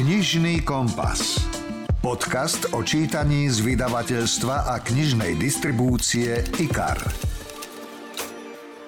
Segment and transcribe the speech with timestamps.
[0.00, 1.44] Knižný kompas.
[2.00, 6.96] Podcast o čítaní z vydavateľstva a knižnej distribúcie IKAR.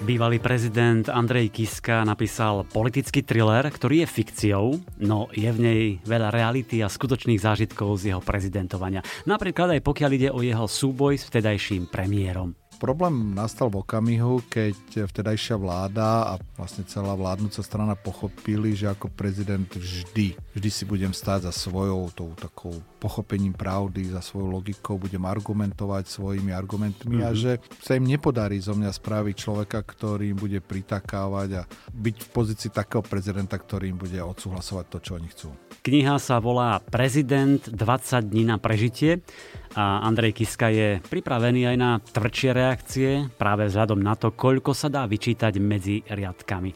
[0.09, 4.67] Bývalý prezident Andrej Kiska napísal politický thriller, ktorý je fikciou,
[5.04, 9.04] no je v nej veľa reality a skutočných zážitkov z jeho prezidentovania.
[9.29, 12.56] Napríklad aj pokiaľ ide o jeho súboj s vtedajším premiérom.
[12.83, 19.06] Problém nastal v okamihu, keď vtedajšia vláda a vlastne celá vládnúca strana pochopili, že ako
[19.06, 24.95] prezident vždy, vždy si budem stáť za svojou tou takou pochopením pravdy, za svojou logikou,
[24.95, 27.27] budem argumentovať svojimi argumentmi mm-hmm.
[27.27, 27.38] a mhm.
[27.43, 27.52] že
[27.83, 32.70] sa im nepodarí zo mňa spraviť človeka, ktorý im bude pritakávať a byť v pozícii
[32.70, 35.51] takého prezidenta, ktorý im bude odsúhlasovať to, čo oni chcú.
[35.83, 39.27] Kniha sa volá Prezident 20 dní na prežitie
[39.74, 44.87] a Andrej Kiska je pripravený aj na tvrdšie reakcie práve vzhľadom na to, koľko sa
[44.87, 46.71] dá vyčítať medzi riadkami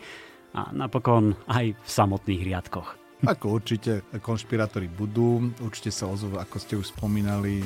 [0.57, 3.06] a napokon aj v samotných riadkoch.
[3.25, 7.65] Ako určite konšpirátori budú, určite sa ozvú, ako ste už spomínali,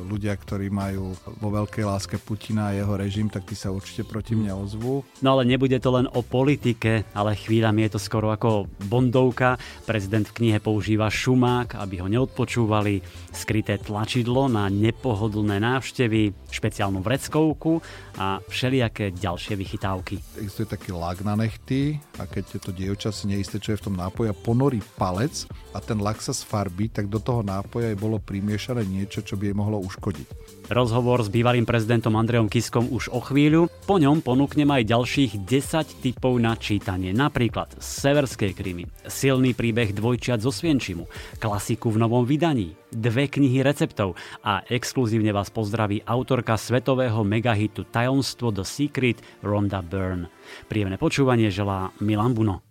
[0.00, 4.32] ľudia, ktorí majú vo veľkej láske Putina a jeho režim, tak tí sa určite proti
[4.32, 5.04] mňa ozvú.
[5.20, 9.60] No ale nebude to len o politike, ale chvíľami je to skoro ako bondovka.
[9.84, 13.02] Prezident v knihe používa šumák, aby ho neodpočúvali,
[13.34, 17.82] skryté tlačidlo na nepohodlné návštevy, špeciálnu vreckovku
[18.16, 20.20] a všelijaké ďalšie vychytávky.
[20.38, 23.96] Existuje taký lak na nechty a keď to dievča si neisté, čo je v tom
[23.98, 28.22] nápoji a ponorí palec a ten lak sa sfarbí, tak do toho nápoja je bolo
[28.22, 30.42] primiešané niečo, čo by jej mohlo uškodiť.
[30.70, 33.66] Rozhovor s bývalým prezidentom Andrejom Kiskom už o chvíľu.
[33.84, 37.10] Po ňom ponúknem aj ďalších 10 typov na čítanie.
[37.10, 41.10] Napríklad Severskej krymy, silný príbeh dvojčiat zo Svienčimu,
[41.42, 48.54] klasiku v novom vydaní, dve knihy receptov a exkluzívne vás pozdraví autorka svetového megahitu Tajomstvo
[48.54, 50.30] The Secret Rhonda Byrne.
[50.70, 52.62] Príjemné počúvanie želá Milan Buno.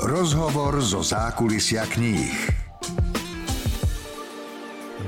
[0.00, 2.63] Rozhovor zo zákulisia kníh.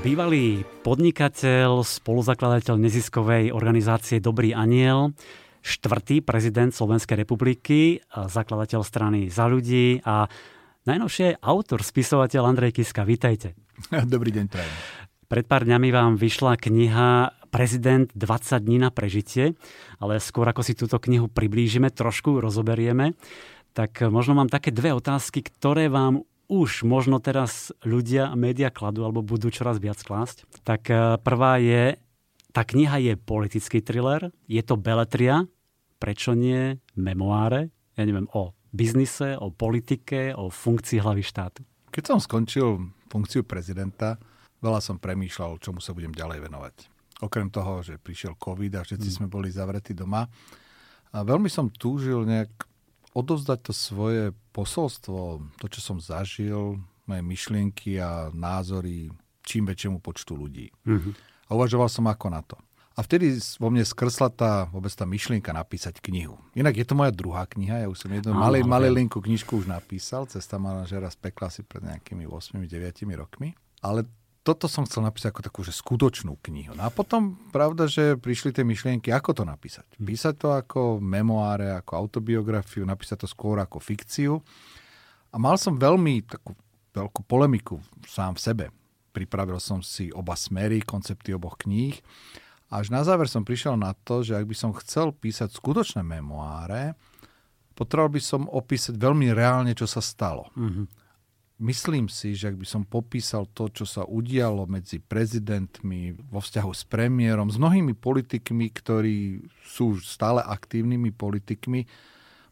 [0.06, 5.18] Bývalý podnikateľ, spoluzakladateľ neziskovej organizácie Dobrý aniel,
[5.66, 10.30] štvrtý prezident Slovenskej republiky, zakladateľ strany Za ľudí a
[10.86, 13.02] najnovšie autor, spisovateľ Andrej Kiska.
[13.02, 13.58] Vítajte.
[14.14, 14.74] Dobrý deň, prajem.
[15.26, 19.58] Pred pár dňami vám vyšla kniha Prezident 20 dní na prežitie,
[19.98, 23.18] ale skôr ako si túto knihu priblížime, trošku rozoberieme,
[23.74, 29.02] tak možno mám také dve otázky, ktoré vám už možno teraz ľudia a média kladú
[29.02, 30.46] alebo budú čoraz viac klásť.
[30.62, 31.98] Tak e, prvá je,
[32.54, 35.44] tá kniha je politický thriller, je to beletria,
[35.98, 41.60] prečo nie memoáre, ja neviem, o biznise, o politike, o funkcii hlavy štátu.
[41.90, 44.20] Keď som skončil funkciu prezidenta,
[44.60, 46.74] veľa som premýšľal, čomu sa budem ďalej venovať.
[47.24, 49.14] Okrem toho, že prišiel COVID a všetci mm.
[49.16, 50.28] sme boli zavretí doma.
[51.16, 52.52] A veľmi som túžil nejak
[53.16, 56.76] odovzdať to svoje posolstvo, to, čo som zažil,
[57.08, 59.08] moje myšlienky a názory
[59.46, 60.68] čím väčšiemu počtu ľudí.
[60.84, 61.12] Mm-hmm.
[61.46, 62.58] A uvažoval som ako na to.
[62.96, 66.40] A vtedy vo mne skrsla tá, vôbec tá myšlienka napísať knihu.
[66.56, 69.68] Inak je to moja druhá kniha, ja už som jednu malej, malej linku knižku už
[69.68, 72.64] napísal, Cesta manažera z pekla si pred nejakými 8-9
[73.14, 73.52] rokmi.
[73.84, 74.08] Ale
[74.46, 76.78] toto som chcel napísať ako takú že skutočnú knihu.
[76.78, 79.82] No a potom, pravda, že prišli tie myšlienky, ako to napísať.
[79.98, 80.06] Hm.
[80.06, 84.38] Písať to ako memoáre, ako autobiografiu, napísať to skôr ako fikciu.
[85.34, 86.54] A mal som veľmi takú
[86.94, 88.64] veľkú polemiku sám v sebe.
[89.10, 91.98] Pripravil som si oba smery, koncepty oboch kníh.
[92.70, 96.96] Až na záver som prišiel na to, že ak by som chcel písať skutočné memoáre,
[97.76, 100.48] potreboval by som opísať veľmi reálne, čo sa stalo.
[100.54, 100.95] Mm-hmm
[101.56, 106.70] Myslím si, že ak by som popísal to, čo sa udialo medzi prezidentmi vo vzťahu
[106.76, 111.88] s premiérom, s mnohými politikmi, ktorí sú stále aktívnymi politikmi,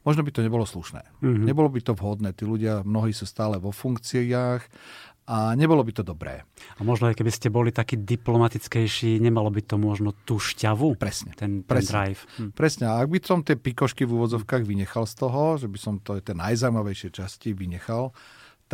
[0.08, 1.04] možno by to nebolo slušné.
[1.20, 1.44] Mm-hmm.
[1.44, 2.32] Nebolo by to vhodné.
[2.32, 4.64] Tí ľudia, mnohí sú stále vo funkciách
[5.24, 6.44] a nebolo by to dobré.
[6.76, 11.00] A možno aj keby ste boli takí diplomatickejší, nemalo by to možno tú šťavu?
[11.00, 11.32] Presne.
[11.32, 12.20] Ten, ten presne, drive.
[12.40, 12.50] Hm.
[12.52, 12.84] Presne.
[12.92, 16.20] A ak by som tie pikošky v úvodzovkách vynechal z toho, že by som to
[16.20, 18.12] tie najzaujímavejšie časti vynechal,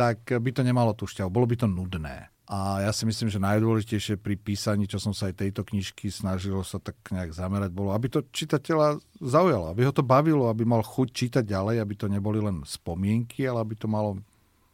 [0.01, 2.33] tak by to nemalo tú šťavu, bolo by to nudné.
[2.51, 6.59] A ja si myslím, že najdôležitejšie pri písaní, čo som sa aj tejto knižky snažil
[6.67, 10.83] sa tak nejak zamerať, bolo, aby to čitateľa zaujalo, aby ho to bavilo, aby mal
[10.83, 14.19] chuť čítať ďalej, aby to neboli len spomienky, ale aby to malo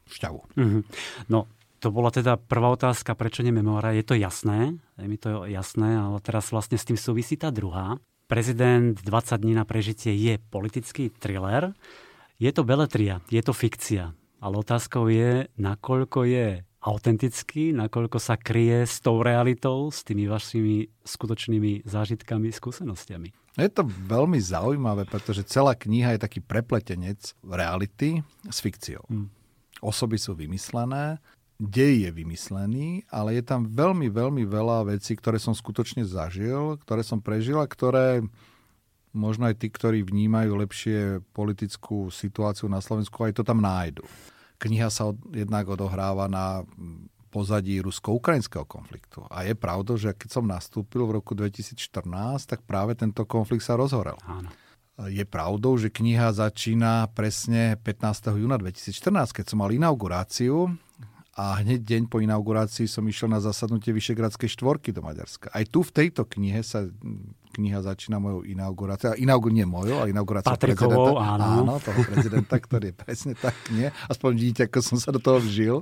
[0.09, 0.57] šťavu.
[0.57, 0.81] Mm-hmm.
[1.29, 1.45] No,
[1.77, 3.93] to bola teda prvá otázka, prečo nie memoára.
[3.93, 8.01] Je to jasné, je mi to jasné, ale teraz vlastne s tým súvisí tá druhá.
[8.25, 9.05] Prezident 20
[9.37, 11.77] dní na prežitie je politický thriller.
[12.41, 14.17] Je to beletria, je to fikcia.
[14.37, 16.47] Ale otázkou je, nakoľko je
[16.87, 23.33] autentický, nakoľko sa kryje s tou realitou, s tými vašimi skutočnými zážitkami, skúsenostiami.
[23.57, 29.01] Je to veľmi zaujímavé, pretože celá kniha je taký prepletenec reality s fikciou.
[29.09, 29.33] Hmm.
[29.81, 31.17] osoby sú vymyslené,
[31.57, 37.01] dej je vymyslený, ale je tam veľmi, veľmi veľa vecí, ktoré som skutočne zažil, ktoré
[37.01, 38.21] som prežil a ktoré
[39.15, 44.03] možno aj tí, ktorí vnímajú lepšie politickú situáciu na Slovensku, aj to tam nájdu.
[44.57, 46.65] Kniha sa od, jednak odohráva na
[47.29, 49.21] pozadí rusko-ukrajinského konfliktu.
[49.29, 51.77] A je pravda, že keď som nastúpil v roku 2014,
[52.47, 54.17] tak práve tento konflikt sa rozhorel.
[54.25, 54.49] Áno.
[55.05, 58.33] Je pravdou, že kniha začína presne 15.
[58.33, 60.73] júna 2014, keď som mal inauguráciu
[61.37, 65.53] a hneď deň po inaugurácii som išiel na zasadnutie Vyšegradskej štvorky do Maďarska.
[65.53, 66.89] Aj tu v tejto knihe sa
[67.57, 69.17] kniha začína mojou inauguráciou.
[69.17, 71.11] Inaugur nie mojou, ale inauguráciou prezidenta.
[71.17, 71.45] áno.
[71.65, 71.75] áno.
[71.81, 73.89] toho prezidenta, ktorý je presne tak, nie?
[74.05, 75.81] Aspoň vidíte, ako som sa do toho vžil.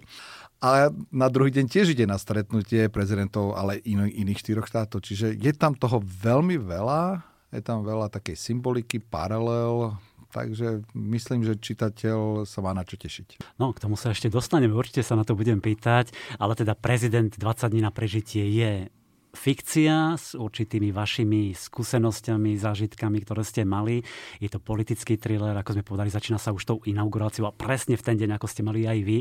[0.63, 5.03] A na druhý deň tiež ide na stretnutie prezidentov, ale in, iných štyroch štátov.
[5.03, 7.19] Čiže je tam toho veľmi veľa,
[7.51, 9.99] je tam veľa takej symboliky, paralel,
[10.35, 13.55] Takže myslím, že čitateľ sa má na čo tešiť.
[13.55, 17.31] No, k tomu sa ešte dostaneme, určite sa na to budem pýtať, ale teda prezident
[17.31, 18.91] 20 dní na prežitie je
[19.35, 24.01] fikcia s určitými vašimi skúsenosťami, zážitkami, ktoré ste mali.
[24.39, 28.05] Je to politický thriller, ako sme povedali, začína sa už tou inauguráciou a presne v
[28.07, 29.17] ten deň, ako ste mali aj vy.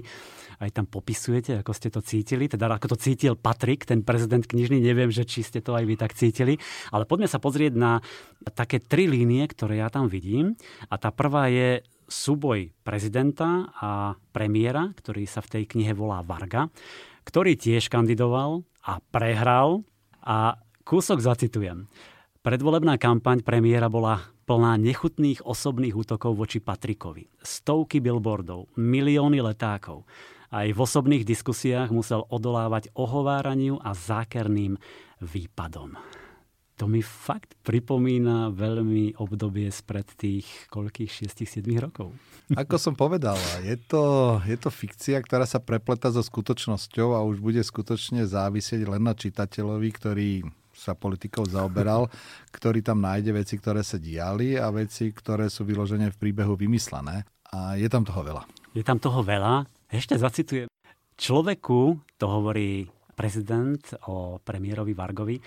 [0.62, 4.78] Aj tam popisujete, ako ste to cítili, teda ako to cítil Patrik, ten prezident knižný,
[4.78, 6.56] neviem, že či ste to aj vy tak cítili,
[6.94, 7.98] ale poďme sa pozrieť na
[8.54, 10.54] také tri línie, ktoré ja tam vidím.
[10.88, 16.68] A tá prvá je súboj prezidenta a premiéra, ktorý sa v tej knihe volá Varga,
[17.24, 19.82] ktorý tiež kandidoval a prehral
[20.24, 20.56] a
[20.88, 21.86] kúsok zacitujem.
[22.44, 27.28] Predvolebná kampaň premiéra bola plná nechutných osobných útokov voči Patrikovi.
[27.40, 30.04] Stovky billboardov, milióny letákov.
[30.52, 34.76] Aj v osobných diskusiách musel odolávať ohováraniu a zákerným
[35.24, 35.96] výpadom.
[36.82, 42.10] To mi fakt pripomína veľmi obdobie spred tých koľkých 6-7 rokov.
[42.50, 47.38] Ako som povedal, je to, je to fikcia, ktorá sa prepleta so skutočnosťou a už
[47.38, 50.30] bude skutočne závisieť len na čitateľovi, ktorý
[50.74, 52.10] sa politikou zaoberal,
[52.56, 57.22] ktorý tam nájde veci, ktoré sa diali a veci, ktoré sú vyložené v príbehu vymyslené.
[57.54, 58.42] A je tam toho veľa.
[58.74, 59.62] Je tam toho veľa.
[59.86, 60.66] Ešte zacitujem.
[61.14, 63.78] Človeku, to hovorí prezident
[64.10, 65.38] o premiérovi Vargovi,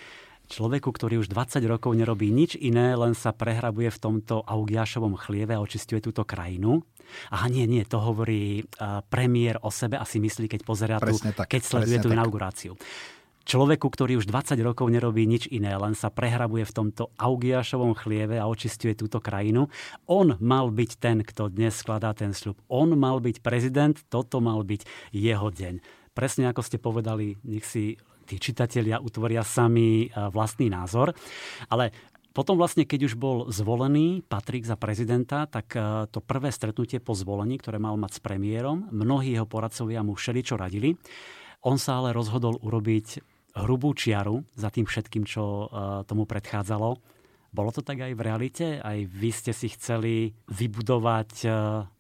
[0.48, 5.52] Človeku, ktorý už 20 rokov nerobí nič iné, len sa prehrabuje v tomto Augiašovom chlieve
[5.52, 6.88] a očistuje túto krajinu.
[7.32, 11.16] Aha, nie, nie, to hovorí uh, premiér o sebe a si myslí, keď pozerá tu,
[11.20, 12.16] tak, keď sleduje tú tak.
[12.16, 12.74] inauguráciu.
[13.48, 18.36] Človeku, ktorý už 20 rokov nerobí nič iné, len sa prehrabuje v tomto Augiašovom chlieve
[18.36, 19.72] a očistuje túto krajinu.
[20.04, 22.60] On mal byť ten, kto dnes skladá ten sľub.
[22.68, 24.84] On mal byť prezident, toto mal byť
[25.16, 25.80] jeho deň.
[26.12, 27.96] Presne ako ste povedali, nech si
[28.28, 31.16] tí čitatelia utvoria sami e, vlastný názor.
[31.72, 31.96] Ale
[32.36, 37.16] potom vlastne, keď už bol zvolený Patrik za prezidenta, tak e, to prvé stretnutie po
[37.16, 41.00] zvolení, ktoré mal mať s premiérom, mnohí jeho poradcovia mu všeličo radili.
[41.66, 43.24] On sa ale rozhodol urobiť
[43.58, 45.66] hrubú čiaru za tým všetkým, čo e,
[46.06, 46.90] tomu predchádzalo.
[47.50, 48.66] Bolo to tak aj v realite?
[48.84, 51.48] Aj vy ste si chceli vybudovať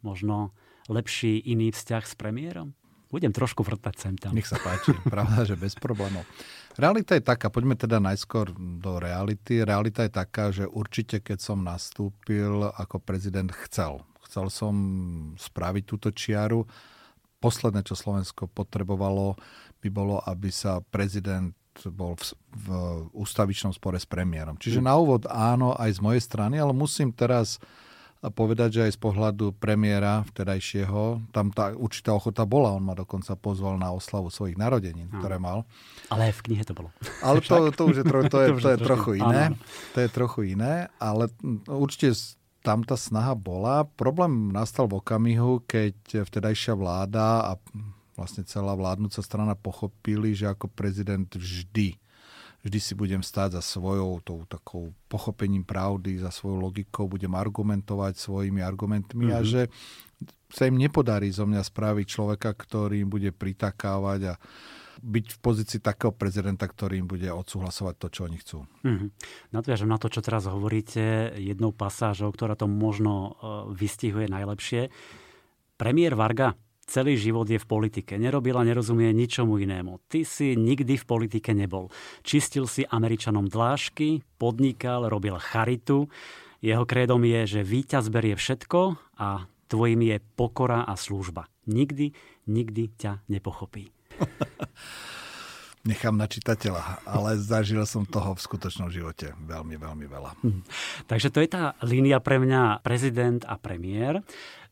[0.06, 0.53] možno
[0.91, 2.77] lepší iný vzťah s premiérom?
[3.07, 4.36] Budem trošku vrtať sem tam.
[4.36, 6.27] Nech sa páči, pravda, že bez problémov.
[6.77, 9.63] Realita je taká, poďme teda najskôr do reality.
[9.63, 14.04] Realita je taká, že určite keď som nastúpil ako prezident chcel.
[14.27, 14.75] Chcel som
[15.39, 16.68] spraviť túto čiaru.
[17.39, 19.39] Posledné, čo Slovensko potrebovalo,
[19.79, 21.55] by bolo, aby sa prezident
[21.86, 22.67] bol v, v
[23.13, 24.58] ústavičnom spore s premiérom.
[24.58, 27.62] Čiže na úvod áno, aj z mojej strany, ale musím teraz
[28.17, 32.74] a povedať, že aj z pohľadu premiéra vtedajšieho, tam tá určitá ochota bola.
[32.74, 35.69] On ma dokonca pozval na oslavu svojich narodenín, ktoré mal.
[36.09, 36.89] Ale v knihe to bolo.
[37.21, 39.53] Ale to, to už je, tro, to je, to je trochu iné.
[39.93, 41.29] To je trochu iné, ale
[41.69, 42.17] určite
[42.65, 43.86] tam tá snaha bola.
[43.86, 47.62] Problém nastal v okamihu, keď vtedajšia vláda a
[48.17, 51.95] vlastne celá vládnúca strana pochopili, že ako prezident vždy
[52.65, 58.17] vždy si budem stáť za svojou tou takou pochopením pravdy, za svojou logikou, budem argumentovať
[58.17, 59.37] svojimi argumentmi mm-hmm.
[59.37, 59.47] a mhm.
[59.47, 59.61] že
[60.47, 64.39] sa im nepodarí zo mňa spraviť človeka, ktorý im bude pritakávať a
[64.97, 68.57] byť v pozícii takého prezidenta, ktorý im bude odsúhlasovať to, čo oni chcú.
[68.81, 69.09] Mm-hmm.
[69.53, 73.29] Nadviažem na to, čo teraz hovoríte, jednou pasážou, ktorá to možno e,
[73.77, 74.89] vystihuje najlepšie.
[75.77, 76.57] Premiér Varga
[76.88, 78.15] celý život je v politike.
[78.15, 80.00] Nerobil a nerozumie ničomu inému.
[80.08, 81.91] Ty si nikdy v politike nebol.
[82.24, 86.08] Čistil si Američanom dlášky, podnikal, robil charitu.
[86.63, 91.51] Jeho krédom je, že víťaz berie všetko a tvojim je pokora a služba.
[91.67, 92.15] Nikdy,
[92.48, 93.91] nikdy ťa nepochopí.
[95.88, 100.32] Nechám na čitateľa, ale zažil som toho v skutočnom živote veľmi, veľmi veľa.
[100.44, 100.62] Hm.
[101.08, 104.20] Takže to je tá línia pre mňa prezident a premiér.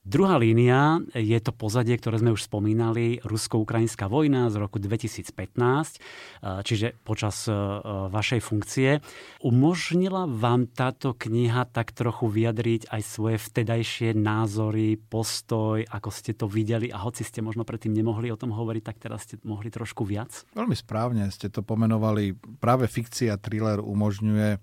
[0.06, 5.34] Druhá línia je to pozadie, ktoré sme už spomínali, rusko-ukrajinská vojna z roku 2015,
[6.62, 7.50] čiže počas
[8.14, 9.02] vašej funkcie.
[9.42, 16.46] Umožnila vám táto kniha tak trochu vyjadriť aj svoje vtedajšie názory, postoj, ako ste to
[16.46, 20.06] videli a hoci ste možno predtým nemohli o tom hovoriť, tak teraz ste mohli trošku
[20.06, 20.46] viac?
[20.54, 22.38] Veľmi správne ste to pomenovali.
[22.62, 24.62] Práve fikcia, thriller umožňuje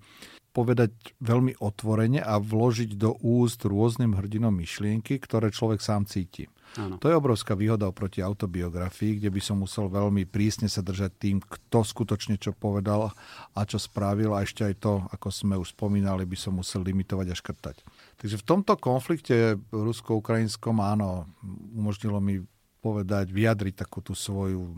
[0.53, 0.93] povedať
[1.25, 6.47] veľmi otvorene a vložiť do úst rôznym hrdinom myšlienky, ktoré človek sám cíti.
[6.81, 6.97] Áno.
[6.97, 11.37] To je obrovská výhoda oproti autobiografii, kde by som musel veľmi prísne sa držať tým,
[11.41, 13.13] kto skutočne čo povedal
[13.53, 17.27] a čo spravil a ešte aj to, ako sme už spomínali, by som musel limitovať
[17.29, 17.77] a škrtať.
[18.17, 21.29] Takže v tomto konflikte rusko-ukrajinskom áno,
[21.77, 22.41] umožnilo mi
[22.81, 24.73] povedať, vyjadriť takú tú svoju,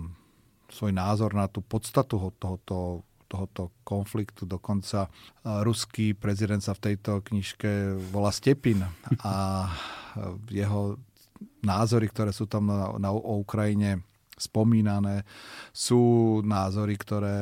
[0.66, 4.44] svoj názor na tú podstatu tohoto tohoto konfliktu.
[4.46, 5.08] Dokonca
[5.44, 8.84] ruský prezident sa v tejto knižke volá Stepin
[9.24, 9.68] a
[10.48, 10.98] jeho
[11.64, 14.04] názory, ktoré sú tam na, na, o Ukrajine
[14.34, 15.22] spomínané,
[15.70, 17.38] sú názory, ktoré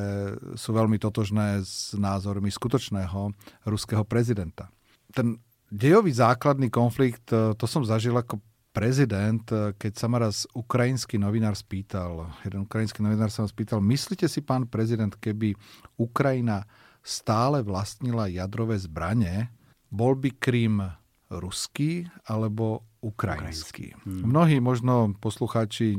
[0.60, 3.32] sú veľmi totožné s názormi skutočného
[3.64, 4.68] ruského prezidenta.
[5.08, 5.40] Ten
[5.72, 8.40] dejový základný konflikt, to som zažil ako
[8.72, 13.84] prezident, eh, keď sa ma raz ukrajinský novinár spýtal, jeden ukrajinský novinár sa ma spýtal,
[13.84, 15.54] myslíte si, pán prezident, keby
[16.00, 16.64] Ukrajina
[17.04, 19.52] stále vlastnila jadrové zbranie,
[19.92, 20.80] bol by Krym
[21.28, 23.98] ruský alebo ukrajinský.
[24.06, 24.30] Hmm.
[24.30, 25.98] Mnohí možno poslucháči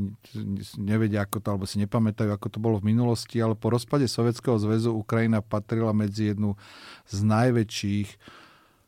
[0.80, 4.56] nevedia, ako to, alebo si nepamätajú, ako to bolo v minulosti, ale po rozpade Sovietskeho
[4.56, 6.56] zväzu Ukrajina patrila medzi jednu
[7.12, 8.10] z najväčších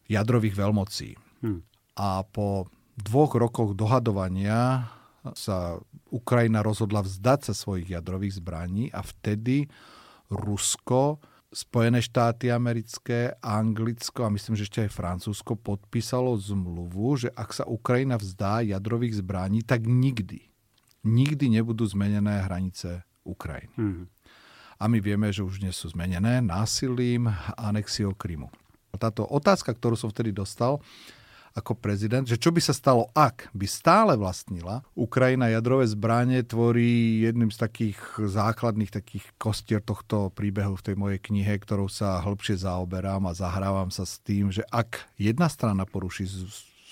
[0.07, 1.19] jadrových veľmocí.
[1.43, 1.59] Hmm.
[1.99, 4.87] A po dvoch rokoch dohadovania
[5.35, 5.81] sa
[6.13, 9.67] Ukrajina rozhodla vzdať sa svojich jadrových zbraní a vtedy
[10.29, 11.19] Rusko,
[11.55, 17.63] Spojené štáty americké, Anglicko a myslím, že ešte aj Francúzsko podpísalo zmluvu, že ak sa
[17.63, 20.43] Ukrajina vzdá jadrových zbraní, tak nikdy,
[21.07, 23.71] nikdy nebudú zmenené hranice Ukrajiny.
[23.79, 24.03] Mm.
[24.75, 28.51] A my vieme, že už dnes sú zmenené násilím anexiou Krymu.
[28.99, 30.83] Táto otázka, ktorú som vtedy dostal,
[31.55, 34.83] ako prezident, že čo by sa stalo, ak by stále vlastnila.
[34.91, 41.19] Ukrajina jadrové zbranie tvorí jedným z takých základných takých kostier tohto príbehu v tej mojej
[41.23, 46.27] knihe, ktorou sa hĺbšie zaoberám a zahrávam sa s tým, že ak jedna strana poruší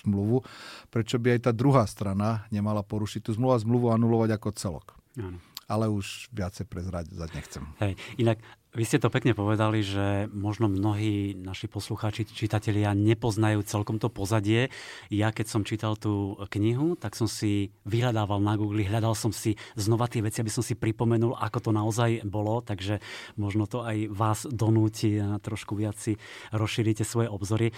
[0.07, 0.47] zmluvu,
[0.87, 4.87] prečo by aj tá druhá strana nemala porušiť tú zmluvu a zmluvu anulovať ako celok.
[5.19, 7.63] Áno ale už viacej prezrať nechcem.
[7.79, 14.01] Hej, inak vy ste to pekne povedali, že možno mnohí naši poslucháči, čitatelia nepoznajú celkom
[14.01, 14.73] to pozadie.
[15.13, 19.53] Ja keď som čítal tú knihu, tak som si vyhľadával na Google, hľadal som si
[19.77, 22.97] znova tie veci, aby som si pripomenul, ako to naozaj bolo, takže
[23.37, 26.17] možno to aj vás donúti a trošku viac si
[26.49, 27.69] rozšírite svoje obzory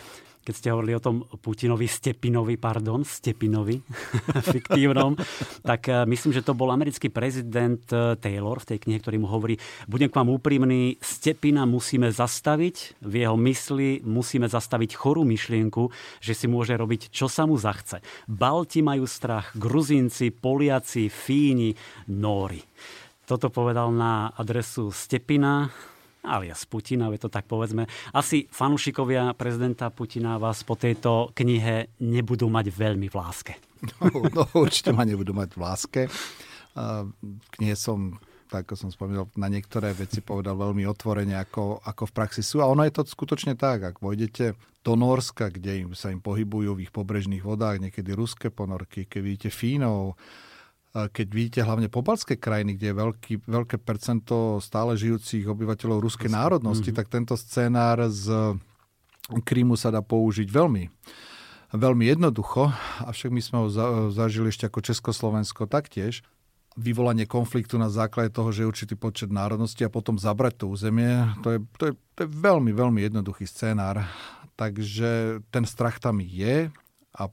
[0.46, 3.82] keď ste hovorili o tom Putinovi, Stepinovi, pardon, Stepinovi,
[4.54, 5.18] fiktívnom,
[5.66, 9.26] tak eh, myslím, že to bol americký prezident eh, Taylor v tej knihe, ktorý mu
[9.26, 9.58] hovorí,
[9.90, 15.90] budem k vám úprimný, Stepina musíme zastaviť, v jeho mysli musíme zastaviť chorú myšlienku,
[16.22, 18.06] že si môže robiť, čo sa mu zachce.
[18.30, 21.74] Balti majú strach, Gruzínci, Poliaci, Fíni,
[22.14, 22.62] Nóri.
[23.26, 25.66] Toto povedal na adresu Stepina,
[26.22, 27.90] alias Putina, je to tak povedzme.
[28.14, 33.54] Asi fanúšikovia prezidenta Putina vás po tejto knihe nebudú mať veľmi v láske.
[34.02, 36.02] No, no určite ma nebudú mať v láske.
[37.54, 38.18] Knihe som
[38.56, 42.64] tak ako som spomínal, na niektoré veci povedal veľmi otvorene, ako, ako v praxi sú.
[42.64, 46.80] A ono je to skutočne tak, ak vojdete do Norska, kde im, sa im pohybujú
[46.80, 50.16] v ich pobrežných vodách, niekedy ruské ponorky, keď vidíte Fínov,
[50.96, 56.96] keď vidíte hlavne pobalské krajiny, kde je veľký, veľké percento stále žijúcich obyvateľov ruskej národnosti,
[56.96, 57.00] mm-hmm.
[57.04, 58.56] tak tento scenár z
[59.44, 60.88] Krímu sa dá použiť veľmi
[61.76, 62.72] veľmi jednoducho,
[63.04, 63.68] avšak my sme ho
[64.14, 66.24] zažili ešte ako Československo taktiež.
[66.76, 71.24] Vyvolanie konfliktu na základe toho, že je určitý počet národností a potom zabrať to územie,
[71.40, 74.04] to je, to je, to je veľmi, veľmi jednoduchý scénár.
[74.56, 76.72] Takže ten strach tam je
[77.16, 77.24] a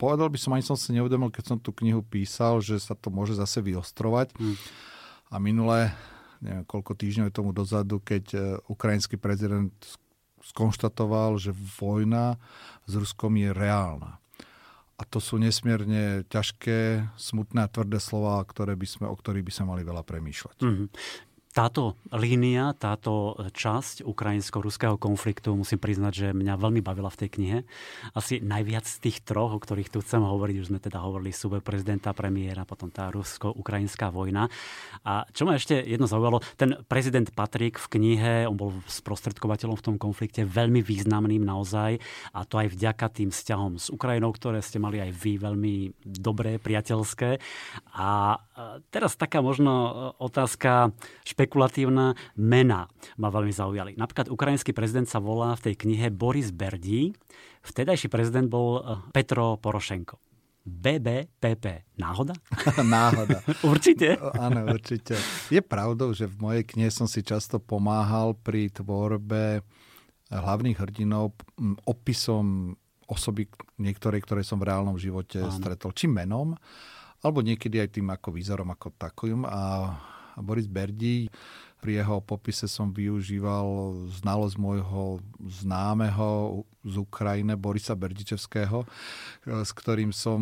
[0.00, 3.12] povedal by som, ani som si neuvedomil, keď som tú knihu písal, že sa to
[3.12, 4.32] môže zase vyostrovať.
[4.38, 4.56] Hmm.
[5.28, 5.92] A minulé,
[6.40, 8.38] neviem, koľko týždňov je tomu dozadu, keď e,
[8.72, 9.74] ukrajinský prezident
[10.40, 12.40] skonštatoval, že vojna
[12.88, 14.16] s Ruskom je reálna.
[14.98, 19.52] A to sú nesmierne ťažké, smutné a tvrdé slova, ktoré by sme, o ktorých by
[19.54, 20.58] sme mali veľa premýšľať.
[20.58, 20.88] Mm-hmm.
[21.52, 27.58] Táto línia, táto časť ukrajinsko-ruského konfliktu, musím priznať, že mňa veľmi bavila v tej knihe.
[28.14, 31.64] Asi najviac z tých troch, o ktorých tu chcem hovoriť, už sme teda hovorili súboj
[31.64, 34.46] prezidenta, premiéra, potom tá rusko-ukrajinská vojna.
[35.02, 39.84] A čo ma ešte jedno zaujalo, ten prezident Patrik v knihe, on bol sprostredkovateľom v
[39.84, 41.98] tom konflikte, veľmi významným naozaj,
[42.36, 45.74] a to aj vďaka tým vzťahom s Ukrajinou, ktoré ste mali aj vy veľmi
[46.06, 47.40] dobré, priateľské.
[47.98, 48.38] A
[48.94, 50.92] teraz taká možno otázka
[51.26, 52.84] špek špekulatívna mena
[53.16, 53.96] ma veľmi zaujali.
[53.96, 57.16] Napríklad ukrajinský prezident sa volá v tej knihe Boris Berdí,
[57.64, 60.20] vtedajší prezident bol eh, Petro Porošenko.
[60.68, 61.96] BBPP.
[61.96, 62.36] Náhoda?
[62.84, 63.40] Náhoda.
[63.72, 64.20] určite?
[64.36, 65.16] Áno, určite.
[65.48, 69.64] Je pravdou, že v mojej knihe som si často pomáhal pri tvorbe
[70.28, 71.32] hlavných hrdinov
[71.88, 72.76] opisom
[73.08, 73.48] osoby
[73.80, 75.56] niektorej, ktoré som v reálnom živote Áno.
[75.56, 75.96] stretol.
[75.96, 76.52] Či menom,
[77.24, 79.48] alebo niekedy aj tým ako výzorom, ako takým.
[79.48, 79.96] A
[80.40, 81.30] Boris Berdi.
[81.78, 85.22] Pri jeho popise som využíval znalosť môjho
[85.62, 88.88] známeho z Ukrajine Borisa Berdičevského,
[89.44, 90.40] s ktorým som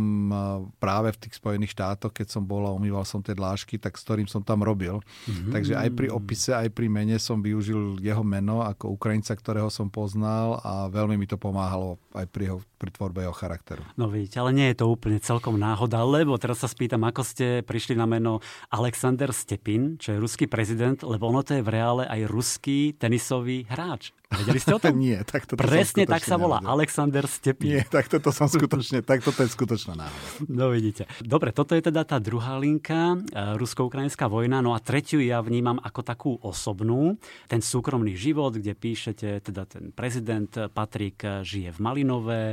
[0.78, 4.06] práve v tých Spojených štátoch, keď som bol a umýval som tie dlášky, tak s
[4.06, 5.02] ktorým som tam robil.
[5.26, 5.52] Mm-hmm.
[5.52, 9.90] Takže aj pri opise, aj pri mene som využil jeho meno ako Ukrajinca, ktorého som
[9.90, 13.82] poznal a veľmi mi to pomáhalo aj pri, jeho, pri tvorbe jeho charakteru.
[13.98, 17.46] No vidíte, ale nie je to úplne celkom náhoda, lebo teraz sa spýtam, ako ste
[17.66, 18.38] prišli na meno
[18.70, 23.66] Alexander Stepin, čo je ruský prezident, lebo ono to je v reále aj ruský tenisový
[23.66, 24.14] hráč.
[24.26, 24.98] Vedeli ste o tom?
[24.98, 26.74] Nie, tak toto Presne tak sa volá nevedel.
[26.74, 27.78] Alexander Stepin.
[27.78, 30.26] Nie, tak toto som skutočne, tak toto je skutočná náhoda.
[30.50, 31.06] No vidíte.
[31.22, 35.78] Dobre, toto je teda tá druhá linka, e, rusko-ukrajinská vojna, no a tretiu ja vnímam
[35.78, 37.14] ako takú osobnú,
[37.46, 42.44] ten súkromný život, kde píšete, teda ten prezident Patrik žije v Malinové,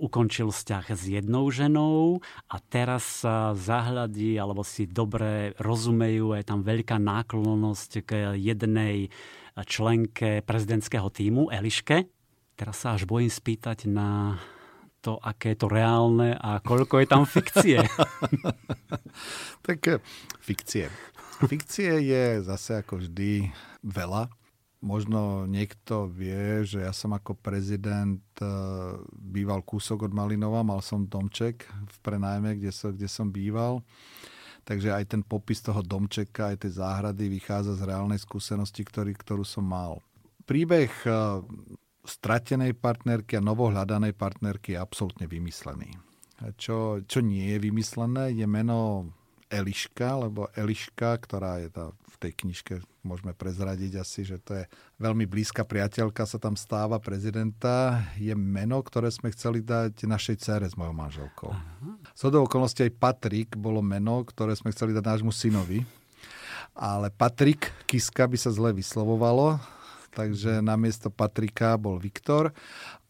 [0.00, 6.64] ukončil vzťah s jednou ženou a teraz sa zahľadí, alebo si dobre rozumejú, je tam
[6.64, 8.10] veľká náklonnosť k
[8.40, 9.12] jednej
[9.64, 12.06] členke prezidentského týmu Eliške.
[12.54, 14.36] Teraz sa až bojím spýtať na
[15.00, 17.80] to, aké je to reálne a koľko je tam fikcie.
[19.66, 20.00] tak eh,
[20.44, 20.92] fikcie.
[21.40, 23.48] Fikcie je zase ako vždy
[23.80, 24.28] veľa.
[24.80, 28.48] Možno niekto vie, že ja som ako prezident eh,
[29.16, 33.80] býval kúsok od Malinova, mal som domček v prenájme, kde som, kde som býval.
[34.64, 39.44] Takže aj ten popis toho domčeka, aj tej záhrady vychádza z reálnej skúsenosti, ktorý, ktorú
[39.44, 39.98] som mal.
[40.44, 41.14] Príbeh eh,
[42.04, 45.92] stratenej partnerky a novohľadanej partnerky je absolútne vymyslený.
[46.56, 49.12] Čo, čo nie je vymyslené, je meno
[49.50, 54.64] Eliška, lebo Eliška, ktorá je tá, v tej knižke, môžeme prezradiť asi, že to je
[55.02, 60.66] veľmi blízka priateľka, sa tam stáva prezidenta, je meno, ktoré sme chceli dať našej cére
[60.70, 61.50] s mojou manželkou.
[62.14, 65.82] Z do okolností aj Patrik bolo meno, ktoré sme chceli dať nášmu synovi,
[66.78, 69.58] ale Patrik Kiska by sa zle vyslovovalo,
[70.14, 72.54] takže namiesto Patrika bol Viktor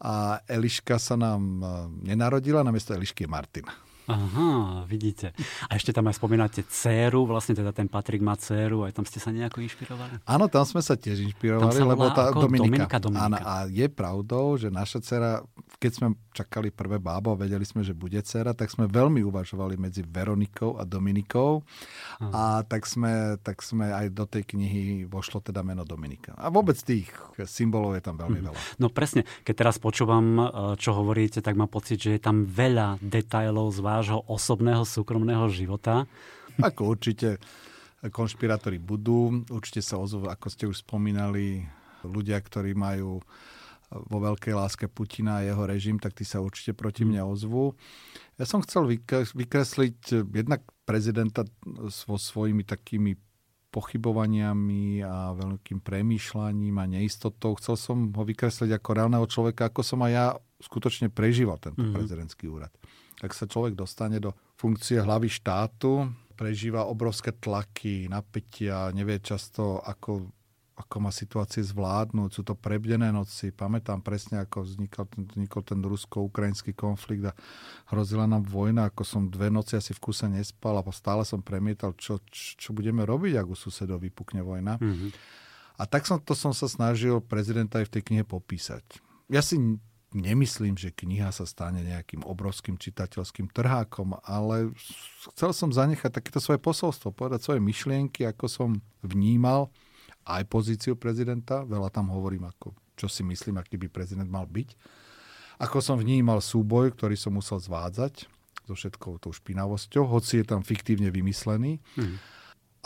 [0.00, 1.68] a Eliška sa nám eh,
[2.09, 3.68] nenarodila, namiesto Elišky je Martin.
[4.14, 4.51] Aha,
[4.87, 5.33] vidíte.
[5.70, 9.23] A ešte tam aj spomínate dceru, vlastne teda ten Patrik má dceru, aj tam ste
[9.23, 10.25] sa nejako inšpirovali?
[10.27, 12.66] Áno, tam sme sa tiež inšpirovali, lebo tá Dominika.
[12.66, 13.27] Dominika, Dominika.
[13.27, 15.42] Áno, a je pravdou, že naša dcera,
[15.79, 19.75] keď sme čakali prvé bábo a vedeli sme, že bude dcera, tak sme veľmi uvažovali
[19.77, 21.62] medzi Veronikou a Dominikou
[22.23, 22.31] Aha.
[22.31, 26.35] a tak sme, tak sme aj do tej knihy vošlo teda meno Dominika.
[26.38, 27.11] A vôbec tých
[27.46, 28.46] symbolov je tam veľmi mhm.
[28.46, 28.59] veľa.
[28.79, 30.44] No presne, keď teraz počúvam, e,
[30.79, 35.44] čo hovoríte, tak mám pocit, že je tam veľa detajlov z vás vášho osobného, súkromného
[35.52, 36.08] života?
[36.56, 37.36] Ako určite
[38.00, 41.68] konšpirátori budú, určite sa ozvú, ako ste už spomínali,
[42.00, 43.20] ľudia, ktorí majú
[43.90, 47.76] vo veľkej láske Putina a jeho režim, tak tí sa určite proti mňa ozvú.
[48.40, 48.88] Ja som chcel
[49.36, 51.44] vykresliť jednak prezidenta
[51.92, 53.20] so svojimi takými
[53.68, 57.52] pochybovaniami a veľkým premýšľaním a neistotou.
[57.60, 60.26] Chcel som ho vykresliť ako reálneho človeka, ako som aj ja
[60.64, 61.94] skutočne prežíval tento mm-hmm.
[62.00, 62.72] prezidentský úrad
[63.20, 66.09] ak sa človek dostane do funkcie hlavy štátu,
[66.40, 70.33] prežíva obrovské tlaky, napätia, nevie často, ako,
[70.72, 72.30] ako má situácie zvládnuť.
[72.33, 73.52] Sú to prebdené noci.
[73.52, 77.37] Pamätám presne, ako vznikal, vznikol ten rusko-ukrajinský konflikt a
[77.92, 81.92] hrozila nám vojna, ako som dve noci asi v kuse nespal a stále som premietal,
[82.00, 84.80] čo, čo budeme robiť, ak u susedov vypukne vojna.
[84.80, 85.11] Mm-hmm.
[85.76, 88.85] A tak som, to som sa snažil prezidenta aj v tej knihe popísať.
[89.28, 89.61] Ja si
[90.11, 94.75] nemyslím, že kniha sa stane nejakým obrovským čitateľským trhákom, ale
[95.35, 98.68] chcel som zanechať takéto svoje posolstvo, povedať svoje myšlienky, ako som
[99.07, 99.70] vnímal
[100.27, 101.62] aj pozíciu prezidenta.
[101.62, 104.75] Veľa tam hovorím, ako, čo si myslím, aký by prezident mal byť.
[105.62, 108.27] Ako som vnímal súboj, ktorý som musel zvádzať
[108.66, 111.79] so všetkou tou špinavosťou, hoci je tam fiktívne vymyslený.
[111.99, 112.16] Hmm.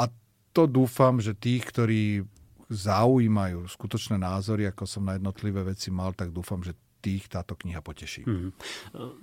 [0.01, 0.09] A
[0.53, 2.25] to dúfam, že tých, ktorí
[2.73, 6.73] zaujímajú skutočné názory, ako som na jednotlivé veci mal, tak dúfam, že
[7.05, 8.25] tých táto kniha poteší.
[8.25, 8.57] Mm.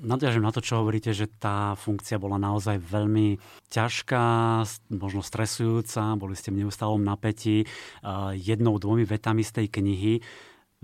[0.06, 3.42] Nadviažem na to, čo hovoríte, že tá funkcia bola naozaj veľmi
[3.74, 4.26] ťažká,
[4.94, 7.66] možno stresujúca, boli ste v neustálom napätí.
[8.38, 10.14] Jednou, dvomi vetami z tej knihy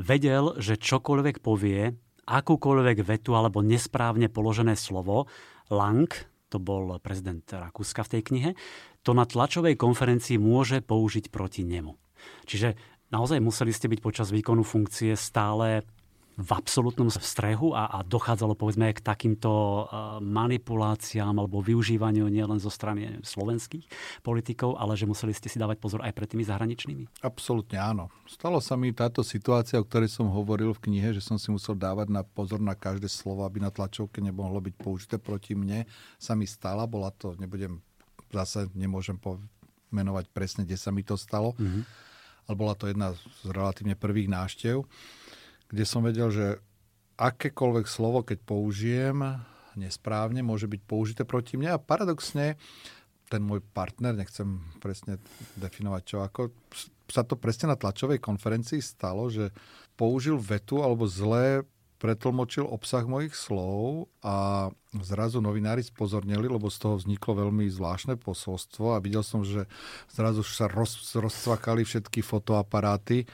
[0.01, 1.93] vedel, že čokoľvek povie,
[2.25, 5.29] akúkoľvek vetu alebo nesprávne položené slovo,
[5.69, 6.09] Lang,
[6.47, 8.49] to bol prezident Rakúska v tej knihe,
[9.03, 11.95] to na tlačovej konferencii môže použiť proti nemu.
[12.47, 12.75] Čiže
[13.11, 15.87] naozaj museli ste byť počas výkonu funkcie stále
[16.37, 22.69] v absolútnom strehu a, a dochádzalo povedzme k takýmto uh, manipuláciám alebo využívaniu nielen zo
[22.69, 23.89] strany slovenských
[24.21, 27.25] politikov, ale že museli ste si dávať pozor aj pred tými zahraničnými?
[27.25, 28.13] Absolútne áno.
[28.29, 31.73] Stalo sa mi táto situácia, o ktorej som hovoril v knihe, že som si musel
[31.73, 35.89] dávať na pozor na každé slovo, aby na tlačovke nemohlo byť použité proti mne.
[36.21, 37.81] Sa mi stala, bola to, nebudem,
[38.29, 41.81] zase nemôžem pomenovať presne, kde sa mi to stalo, mm-hmm.
[42.45, 44.85] ale bola to jedna z relatívne prvých náštev
[45.67, 46.47] kde som vedel, že
[47.17, 49.19] akékoľvek slovo, keď použijem
[49.77, 51.77] nesprávne, môže byť použité proti mne.
[51.77, 52.57] A paradoxne
[53.27, 55.19] ten môj partner, nechcem presne
[55.59, 56.41] definovať čo, ako
[57.11, 59.51] sa to presne na tlačovej konferencii stalo, že
[59.99, 64.69] použil vetu alebo zlé pretlmočil obsah mojich slov a
[65.01, 69.65] zrazu novinári spozornili, lebo z toho vzniklo veľmi zvláštne posolstvo a videl som, že
[70.13, 73.25] zrazu sa roz, rozcvakali všetky fotoaparáty,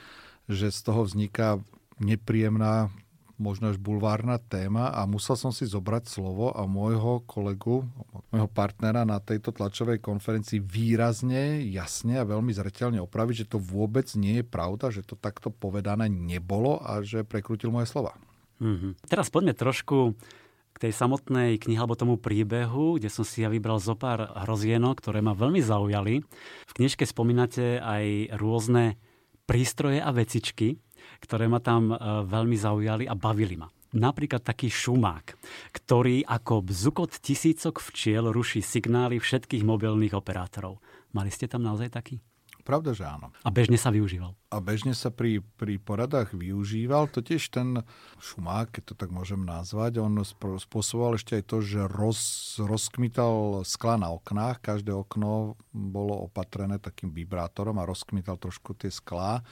[0.48, 1.60] že z toho vzniká
[2.02, 2.90] nepríjemná,
[3.34, 7.82] možno až bulvárna téma a musel som si zobrať slovo a môjho kolegu,
[8.30, 14.06] môjho partnera na tejto tlačovej konferencii výrazne, jasne a veľmi zreteľne opraviť, že to vôbec
[14.14, 18.14] nie je pravda, že to takto povedané nebolo a že prekrutil moje slova.
[18.62, 19.10] Mm-hmm.
[19.10, 20.14] Teraz poďme trošku
[20.74, 24.98] k tej samotnej knihe alebo tomu príbehu, kde som si ja vybral zo pár hrozienok,
[24.98, 26.22] ktoré ma veľmi zaujali.
[26.66, 28.98] V knižke spomínate aj rôzne
[29.46, 30.78] prístroje a vecičky,
[31.22, 33.68] ktoré ma tam e, veľmi zaujali a bavili ma.
[33.94, 35.38] Napríklad taký šumák,
[35.70, 40.82] ktorý ako bzukot tisícok včiel ruší signály všetkých mobilných operátorov.
[41.14, 42.18] Mali ste tam naozaj taký?
[42.64, 43.28] Pravda, že áno.
[43.44, 44.32] A bežne sa využíval.
[44.48, 47.12] A bežne sa pri, pri poradách využíval.
[47.12, 47.84] Totiž ten
[48.16, 50.16] šumák, keď to tak môžem nazvať, on
[50.56, 52.20] spôsoboval ešte aj to, že roz,
[52.56, 54.64] rozkmital skla na oknách.
[54.64, 59.44] Každé okno bolo opatrené takým vibrátorom a rozkmital trošku tie sklá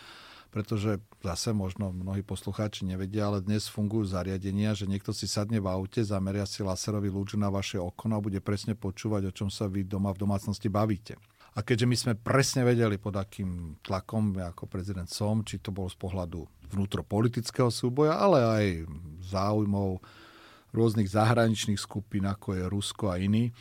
[0.52, 5.72] pretože zase možno mnohí poslucháči nevedia, ale dnes fungujú zariadenia, že niekto si sadne v
[5.72, 9.64] aute, zameria si laserový lúč na vaše okno a bude presne počúvať, o čom sa
[9.64, 11.16] vy doma v domácnosti bavíte.
[11.56, 15.88] A keďže my sme presne vedeli, pod akým tlakom ako prezident som, či to bolo
[15.88, 18.64] z pohľadu vnútropolitického súboja, ale aj
[19.32, 20.00] záujmov
[20.72, 23.52] rôznych zahraničných skupín, ako je Rusko a iní,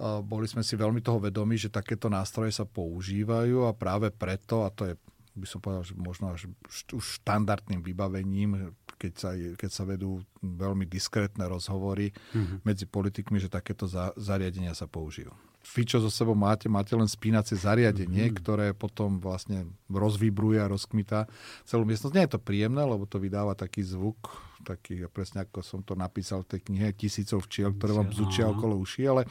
[0.00, 4.72] boli sme si veľmi toho vedomi, že takéto nástroje sa používajú a práve preto, a
[4.72, 4.94] to je
[5.40, 6.52] by som povedal, že možno až
[6.92, 12.58] už štandardným vybavením, keď sa, keď sa vedú veľmi diskrétne rozhovory mm-hmm.
[12.68, 15.32] medzi politikmi, že takéto za, zariadenia sa použijú.
[15.60, 18.40] Vy, čo so sebou máte, máte len spínacie zariadenie, mm-hmm.
[18.40, 21.28] ktoré potom vlastne rozvibruje a rozkmitá
[21.64, 22.14] celú miestnosť.
[22.16, 26.44] Nie je to príjemné, lebo to vydáva taký zvuk, taký presne ako som to napísal
[26.44, 29.22] v tej knihe, tisícov včiel, ktoré vám bzučia okolo uši, ale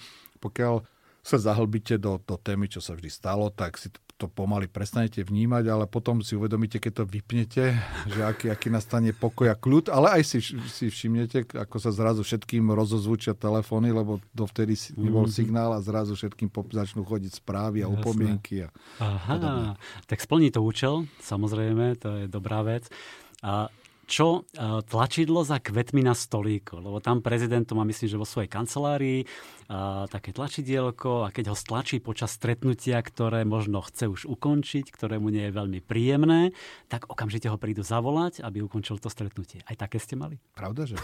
[0.42, 0.82] pokiaľ
[1.22, 5.64] sa zahlbíte do, do témy, čo sa vždy stalo, tak si to pomaly prestanete vnímať,
[5.72, 7.78] ale potom si uvedomíte, keď to vypnete,
[8.14, 12.26] že aký, aký nastane pokoj a kľud, ale aj si, si všimnete, ako sa zrazu
[12.26, 15.34] všetkým rozozvučia telefóny, lebo dovtedy nebol mm.
[15.34, 17.96] signál a zrazu všetkým začnú chodiť správy a Jasne.
[17.96, 18.68] upomienky.
[18.68, 19.68] A Aha, podobne.
[20.10, 22.92] tak splní to účel, samozrejme, to je dobrá vec.
[23.40, 23.72] A
[24.10, 28.26] čo e, tlačidlo za kvetmi na stolíku, lebo tam prezident to má myslím, že vo
[28.26, 29.30] svojej kancelárii
[29.70, 35.22] a, také tlačidielko a keď ho stlačí počas stretnutia, ktoré možno chce už ukončiť, ktoré
[35.22, 36.58] mu nie je veľmi príjemné,
[36.90, 39.62] tak okamžite ho prídu zavolať, aby ukončil to stretnutie.
[39.70, 40.42] Aj také ste mali?
[40.58, 40.98] Pravda, že?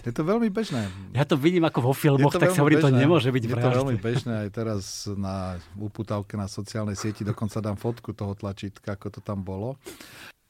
[0.00, 0.88] Je to veľmi bežné.
[1.12, 4.00] Ja to vidím ako vo filmoch, tak sa hovorí, to nemôže byť Je to veľmi
[4.00, 4.48] bežné.
[4.48, 9.44] Aj teraz na uputavke na sociálnej sieti dokonca dám fotku toho tlačítka, ako to tam
[9.44, 9.76] bolo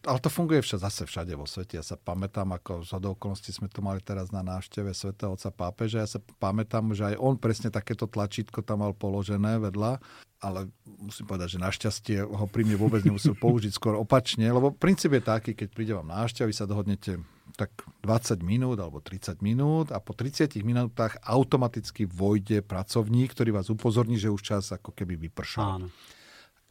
[0.07, 1.77] ale to funguje všade, zase všade vo svete.
[1.77, 6.07] Ja sa pamätám, ako z okolností sme to mali teraz na návšteve svätého otca pápeža.
[6.07, 9.99] Ja sa pamätám, že aj on presne takéto tlačítko tam mal položené vedľa,
[10.39, 15.19] ale musím povedať, že našťastie ho pri mne vôbec nemusel použiť skôr opačne, lebo princíp
[15.19, 17.19] je taký, keď príde vám návšteva, vy sa dohodnete
[17.59, 17.73] tak
[18.05, 24.21] 20 minút alebo 30 minút a po 30 minútach automaticky vojde pracovník, ktorý vás upozorní,
[24.21, 25.83] že už čas ako keby vypršal.
[25.83, 25.89] Áno.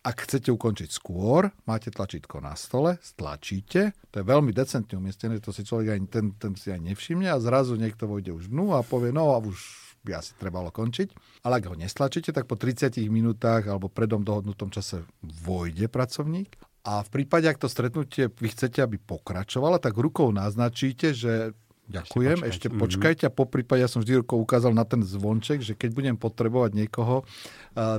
[0.06, 5.50] Ak chcete ukončiť skôr, máte tlačítko na stole, stlačíte, to je veľmi decentne umiestnené, to
[5.50, 8.86] si človek aj, ten, ten si aj nevšimne a zrazu niekto vojde už dnu a
[8.86, 9.58] povie, no a už
[10.06, 11.42] by asi trebalo končiť.
[11.42, 16.54] Ale ak ho nestlačíte, tak po 30 minútach alebo predom dohodnutom čase vojde pracovník.
[16.86, 22.42] A v prípade, ak to stretnutie vy chcete, aby pokračovalo, tak rukou naznačíte, že Ďakujem,
[22.50, 25.78] ešte, ešte počkajte a po prípade ja som vždy rukou ukázal na ten zvonček, že
[25.78, 27.22] keď budem potrebovať niekoho,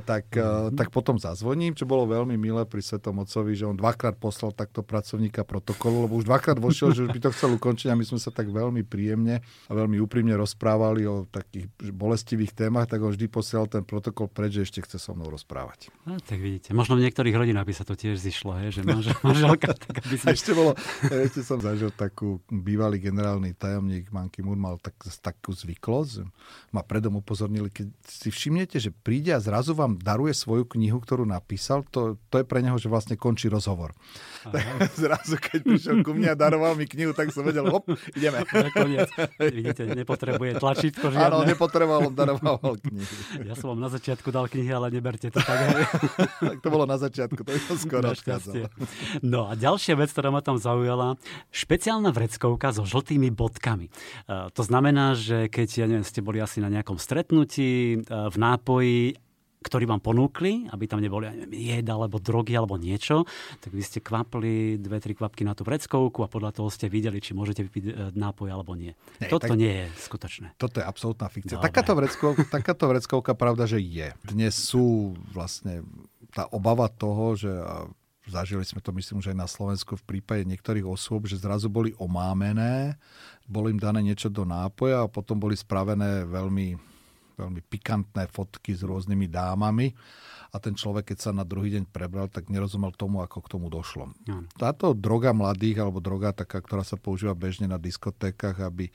[0.02, 4.18] tak, uh, tak potom zazvoním, čo bolo veľmi milé pri Svetom Otcovi, že on dvakrát
[4.18, 7.94] poslal takto pracovníka protokolu, lebo už dvakrát vošiel, že už by to chcel ukončiť a
[7.94, 13.06] my sme sa tak veľmi príjemne a veľmi úprimne rozprávali o takých bolestivých témach, tak
[13.06, 15.94] on vždy posielal ten protokol preč, že ešte chce so mnou rozprávať.
[16.02, 19.14] No, tak vidíte, možno v niektorých rodinách by sa to tiež zišlo, he, že manžel,
[19.28, 20.34] manželka, tak aby sme...
[20.34, 20.74] ešte, bolo,
[21.06, 26.24] ešte som zažil takú bývalý generálny taj tajomník Manky Moon mal tak, takú zvyklosť,
[26.72, 31.24] ma predom upozornili, keď si všimnete, že príde a zrazu vám daruje svoju knihu, ktorú
[31.24, 33.96] napísal, to, to je pre neho, že vlastne končí rozhovor.
[35.02, 38.46] zrazu, keď prišiel ku mne a daroval mi knihu, tak som vedel, hop, ideme.
[38.66, 41.26] Nakoniec, vidíte, nepotrebuje tlačítko žiadne.
[41.26, 43.14] Áno, nepotreboval, daroval knihu.
[43.42, 45.58] Ja som vám na začiatku dal knihy, ale neberte to tak.
[46.54, 48.12] tak to bolo na začiatku, to je to skoro
[49.22, 51.18] No a ďalšia vec, ktorá ma tam zaujala,
[51.50, 53.86] špeciálna vreckovka so žltými bodkami.
[53.88, 53.92] E,
[54.52, 59.25] to znamená, že keď ja neviem, ste boli asi na nejakom stretnutí e, v nápoji,
[59.66, 63.26] ktorí vám ponúkli, aby tam neboli jed alebo drogy alebo niečo,
[63.58, 67.18] tak vy ste kvapli dve, tri kvapky na tú vreckovku a podľa toho ste videli,
[67.18, 68.94] či môžete vypiť e, nápoj alebo nie.
[69.18, 70.54] nie toto tak, nie je skutočné.
[70.54, 71.58] Toto je absolútna fikcia.
[71.58, 74.14] Takáto vreckovka, takáto vreckovka, pravda, že je.
[74.22, 75.82] Dnes sú vlastne
[76.30, 77.50] tá obava toho, že
[78.26, 81.94] zažili sme to myslím, že aj na Slovensku v prípade niektorých osôb, že zrazu boli
[81.96, 82.98] omámené,
[83.46, 86.74] bolo im dané niečo do nápoja a potom boli spravené veľmi,
[87.36, 89.92] veľmi pikantné fotky s rôznymi dámami
[90.52, 93.68] a ten človek, keď sa na druhý deň prebral, tak nerozumel tomu, ako k tomu
[93.68, 94.08] došlo.
[94.56, 98.88] Táto droga mladých, alebo droga taká, ktorá sa používa bežne na diskotékach, aby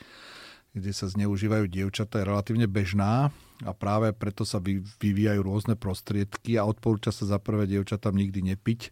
[0.71, 3.27] kde sa zneužívajú dievčatá, je relatívne bežná
[3.61, 4.57] a práve preto sa
[4.97, 8.89] vyvíjajú rôzne prostriedky a odporúča sa za prvé dievčatám nikdy nepiť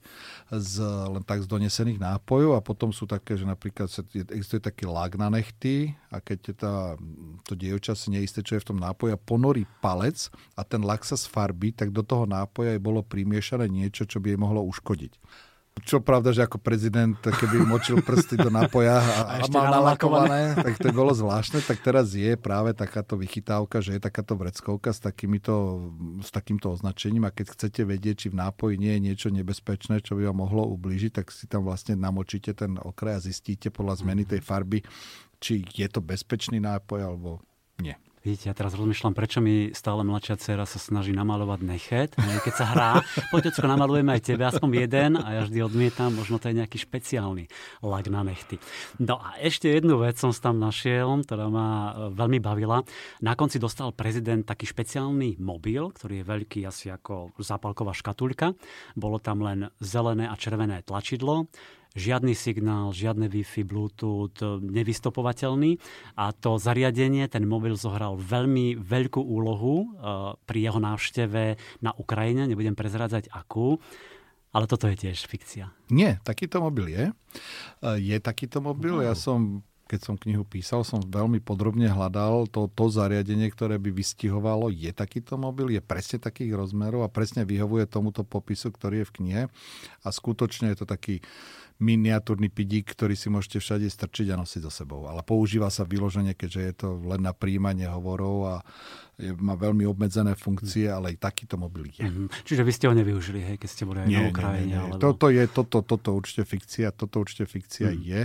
[0.54, 3.90] z, len tak z donesených nápojov a potom sú také, že napríklad
[4.30, 6.74] existuje taký lag na nechty a keď tá,
[7.48, 11.08] to dievča si neisté, čo je v tom nápoji a ponorí palec a ten lak
[11.08, 15.16] sa sfarbí, tak do toho nápoja je bolo primiešané niečo, čo by jej mohlo uškodiť.
[15.86, 20.58] Čo pravda, že ako prezident, keby močil prsty do napoja a, a, a mal nalakované,
[20.58, 21.62] tak to bolo zvláštne.
[21.64, 25.88] Tak teraz je práve takáto vychytávka, že je takáto vreckovka s, takýmito,
[26.20, 30.18] s takýmto označením a keď chcete vedieť, či v nápoji nie je niečo nebezpečné, čo
[30.18, 34.26] by vám mohlo ublížiť, tak si tam vlastne namočíte ten okraj a zistíte podľa zmeny
[34.26, 34.82] tej farby,
[35.40, 37.40] či je to bezpečný nápoj alebo
[37.80, 37.96] nie.
[38.20, 42.12] Vidíte, ja teraz rozmýšľam, prečo mi stále mladšia dcera sa snaží namalovať nechet.
[42.20, 42.90] Keď sa hrá,
[43.32, 46.84] poď ocko, namalujeme aj tebe, aspoň jeden a ja vždy odmietam, možno to je nejaký
[46.84, 47.48] špeciálny
[47.80, 48.60] lak na nechty.
[49.00, 52.84] No a ešte jednu vec som tam našiel, ktorá ma e, veľmi bavila.
[53.24, 58.52] Na konci dostal prezident taký špeciálny mobil, ktorý je veľký asi ako zápalková škatulka.
[59.00, 61.48] Bolo tam len zelené a červené tlačidlo
[61.98, 65.82] žiadny signál, žiadne Wi-Fi, Bluetooth, nevystopovateľný.
[66.20, 69.86] A to zariadenie, ten mobil zohral veľmi veľkú úlohu eh,
[70.46, 71.44] pri jeho návšteve
[71.82, 73.82] na Ukrajine, nebudem prezrádzať akú.
[74.50, 75.70] Ale toto je tiež fikcia.
[75.94, 77.06] Nie, takýto mobil je.
[77.86, 79.06] Eh, je takýto mobil.
[79.06, 83.90] Ja som keď som knihu písal, som veľmi podrobne hľadal to, to zariadenie, ktoré by
[83.90, 89.08] vystihovalo, je takýto mobil, je presne takých rozmerov a presne vyhovuje tomuto popisu, ktorý je
[89.10, 89.44] v knihe.
[90.06, 91.26] A skutočne je to taký
[91.80, 95.08] miniatúrny pidík, ktorý si môžete všade strčiť a nosiť so sebou.
[95.08, 98.56] Ale používa sa vyloženie, keďže je to len na príjmanie hovorov a
[99.16, 102.04] je, má veľmi obmedzené funkcie, ale aj takýto mobil je.
[102.04, 102.28] Mm-hmm.
[102.44, 104.60] Čiže vy ste ho nevyužili, hej, keď ste boli aj nie, na Ukrajine?
[104.60, 104.80] Nie, nie, nie.
[104.92, 105.00] Alebo...
[105.00, 108.00] Toto, je, toto, toto určite fikcia, toto určite fikcia mm.
[108.04, 108.22] je.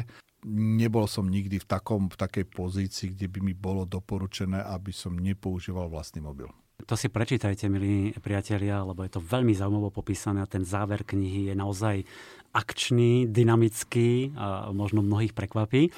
[0.51, 5.15] Nebol som nikdy v, takom, v takej pozícii, kde by mi bolo doporučené, aby som
[5.15, 6.51] nepoužíval vlastný mobil.
[6.83, 11.49] To si prečítajte, milí priatelia, lebo je to veľmi zaujímavo popísané a ten záver knihy
[11.49, 12.03] je naozaj
[12.51, 15.95] akčný, dynamický a možno mnohých prekvapí.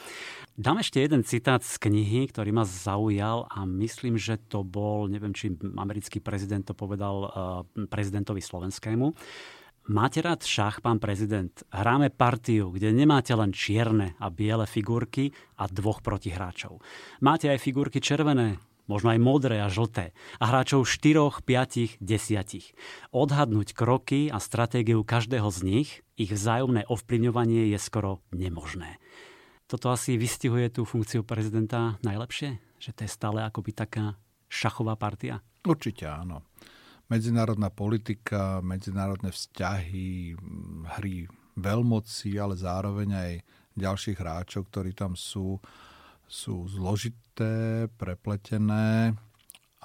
[0.56, 5.32] Dám ešte jeden citát z knihy, ktorý ma zaujal a myslím, že to bol, neviem,
[5.32, 7.28] či americký prezident to povedal uh,
[7.88, 9.16] prezidentovi slovenskému.
[9.86, 11.52] Máte rád šach, pán prezident?
[11.70, 16.82] Hráme partiu, kde nemáte len čierne a biele figurky a dvoch protihráčov.
[17.22, 22.74] Máte aj figurky červené, možno aj modré a žlté, a hráčov 4, 5, 10.
[23.14, 28.98] Odhadnúť kroky a stratégiu každého z nich, ich vzájomné ovplyvňovanie je skoro nemožné.
[29.66, 32.62] Toto asi vystihuje tú funkciu prezidenta najlepšie?
[32.78, 34.14] Že to je stále akoby taká
[34.46, 35.42] šachová partia?
[35.66, 36.46] Určite áno.
[37.10, 40.38] Medzinárodná politika, medzinárodné vzťahy,
[40.98, 41.26] hry
[41.58, 43.32] veľmoci, ale zároveň aj
[43.76, 45.58] ďalších hráčov, ktorí tam sú,
[46.26, 49.14] sú zložité, prepletené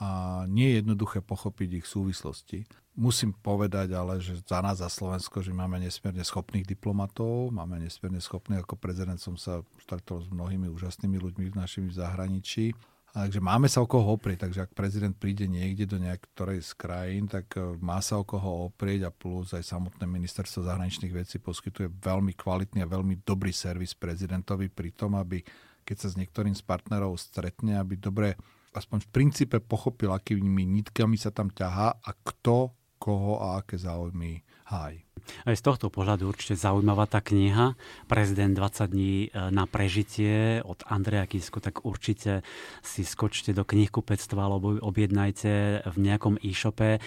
[0.02, 2.66] a nie je jednoduché pochopiť ich súvislosti.
[2.92, 8.20] Musím povedať ale, že za nás, za Slovensko, že máme nesmierne schopných diplomatov, máme nesmierne
[8.20, 12.76] schopných, ako prezident som sa stretol s mnohými úžasnými ľuďmi v našim zahraničí.
[13.12, 16.72] A takže máme sa o koho oprieť, takže ak prezident príde niekde do niektorej z
[16.80, 21.36] krajín, tak e, má sa o koho oprieť a plus aj samotné ministerstvo zahraničných vecí
[21.36, 25.44] poskytuje veľmi kvalitný a veľmi dobrý servis prezidentovi pri tom, aby
[25.92, 28.40] keď sa s niektorým z partnerov stretne, aby dobre
[28.72, 34.40] aspoň v princípe pochopil, akými nitkami sa tam ťahá a kto koho a aké záujmy
[34.72, 35.04] háj.
[35.44, 37.76] Aj z tohto pohľadu určite zaujímavá tá kniha
[38.08, 42.46] Prezident 20 dní e, na prežitie od Andreja Kisku, tak určite
[42.80, 46.98] si skočte do knihkupectva alebo objednajte v nejakom e-shope.
[46.98, 47.00] E,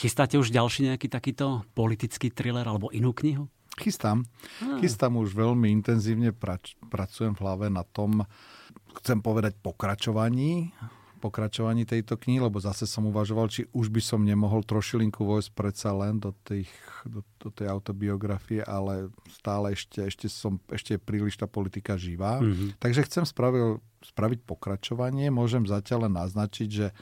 [0.00, 3.52] chystáte už ďalší nejaký takýto politický thriller alebo inú knihu?
[3.80, 4.26] Chystám.
[4.62, 4.78] Ah.
[4.78, 8.22] Chystám už veľmi intenzívne, prač, pracujem v hlave na tom,
[9.02, 10.70] chcem povedať pokračovaní
[11.24, 15.96] pokračovaní tejto knihy, lebo zase som uvažoval, či už by som nemohol trošilinku vojsť predsa
[15.96, 16.68] len do, tých,
[17.08, 22.44] do, do tej autobiografie, ale stále ešte, ešte, som, ešte je príliš tá politika živá.
[22.44, 22.76] Mm-hmm.
[22.76, 25.32] Takže chcem spravil, spraviť pokračovanie.
[25.32, 26.92] Môžem zatiaľ len naznačiť, že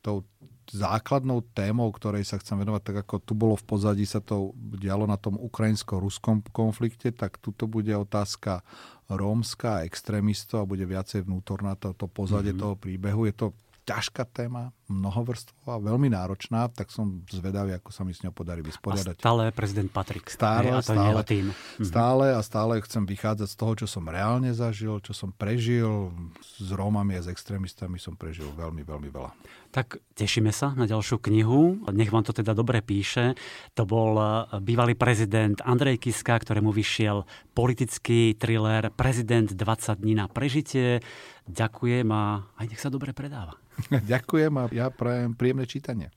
[0.00, 0.24] tou
[0.68, 5.08] základnou témou, ktorej sa chcem venovať, tak ako tu bolo v pozadí, sa to dialo
[5.08, 8.60] na tom ukrajinsko-ruskom konflikte, tak tuto bude otázka
[9.08, 12.64] rómska, extrémistov a bude viacej vnútorná to, to pozadie mm-hmm.
[12.68, 13.24] toho príbehu.
[13.24, 13.46] Je to
[13.88, 19.16] ťažká téma, mnohovrstvová, veľmi náročná, tak som zvedavý, ako sa mi s ňou podarí vysporiadať.
[19.16, 20.32] A stále prezident Patrik.
[20.32, 21.52] Stále, a to stále, tým.
[21.52, 21.84] Mhm.
[21.84, 26.10] stále a stále chcem vychádzať z toho, čo som reálne zažil, čo som prežil.
[26.40, 29.30] S Rómami a s extrémistami som prežil veľmi, veľmi veľa.
[29.68, 31.84] Tak tešíme sa na ďalšiu knihu.
[31.92, 33.36] Nech vám to teda dobre píše.
[33.76, 40.26] To bol eh, bývalý prezident Andrej Kiska, ktorému vyšiel politický thriller Prezident 20 dní na
[40.32, 41.04] prežitie.
[41.48, 43.56] Ďakujem a aj nech sa dobre predáva.
[44.12, 46.14] Ďakujem a ja prajem príjemné čítanie.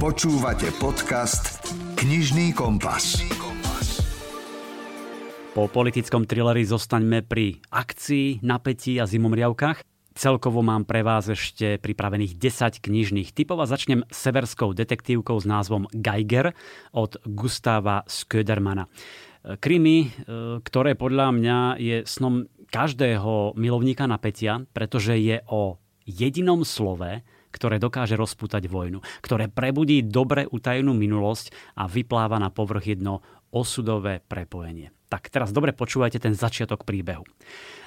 [0.00, 1.60] Počúvate podcast
[2.00, 3.20] Knižný kompas.
[5.54, 9.86] Po politickom trileri zostaňme pri akcii, napätí a zimomriavkách.
[10.16, 15.86] Celkovo mám pre vás ešte pripravených 10 knižných typov a začnem severskou detektívkou s názvom
[15.94, 16.56] Geiger
[16.90, 18.88] od Gustava Sködermana.
[19.60, 20.08] Krimi, e,
[20.64, 28.18] ktoré podľa mňa je snom každého milovníka napätia, pretože je o jedinom slove, ktoré dokáže
[28.18, 33.22] rozputať vojnu, ktoré prebudí dobre utajenú minulosť a vypláva na povrch jedno
[33.54, 34.90] osudové prepojenie.
[35.06, 37.22] Tak teraz dobre počúvajte ten začiatok príbehu.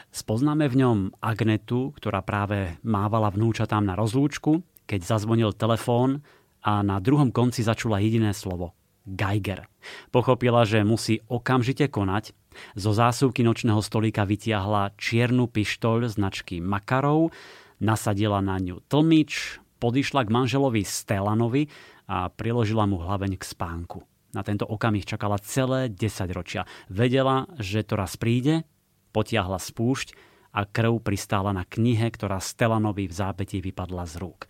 [0.07, 6.23] Spoznáme v ňom Agnetu, ktorá práve mávala vnúčatám na rozlúčku, keď zazvonil telefón
[6.63, 8.71] a na druhom konci začula jediné slovo
[9.03, 9.67] Geiger.
[10.11, 12.35] Pochopila, že musí okamžite konať.
[12.75, 17.31] Zo zásuvky nočného stolíka vytiahla čiernu pištoľ značky Makarov,
[17.79, 21.69] nasadila na ňu tlmič, podišla k manželovi Stelanovi
[22.09, 24.05] a priložila mu hlaveň k spánku.
[24.33, 26.67] Na tento okamih čakala celé 10 ročia.
[26.91, 28.67] Vedela, že to raz príde
[29.15, 30.13] potiahla spúšť
[30.53, 34.45] a krv pristála na knihe, ktorá Stelanovi v zápätí vypadla z rúk.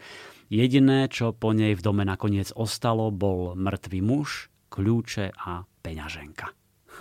[0.47, 6.47] Jediné, čo po nej v dome nakoniec ostalo, bol mŕtvý muž, kľúče a peňaženka.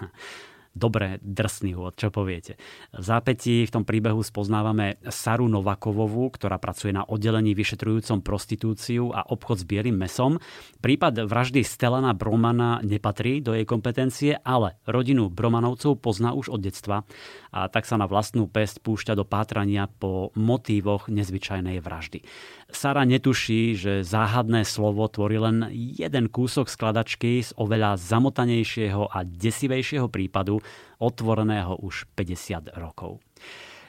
[0.76, 2.60] Dobre, drsný úvod, čo poviete.
[2.92, 9.24] V zápätí v tom príbehu spoznávame Saru Novakovovú, ktorá pracuje na oddelení vyšetrujúcom prostitúciu a
[9.24, 10.36] obchod s bielým mesom.
[10.84, 17.08] Prípad vraždy Stelana Bromana nepatrí do jej kompetencie, ale rodinu Bromanovcov pozná už od detstva
[17.56, 22.20] a tak sa na vlastnú pest púšťa do pátrania po motívoch nezvyčajnej vraždy.
[22.68, 30.12] Sara netuší, že záhadné slovo tvorí len jeden kúsok skladačky z oveľa zamotanejšieho a desivejšieho
[30.12, 30.60] prípadu,
[30.98, 33.20] otvoreného už 50 rokov.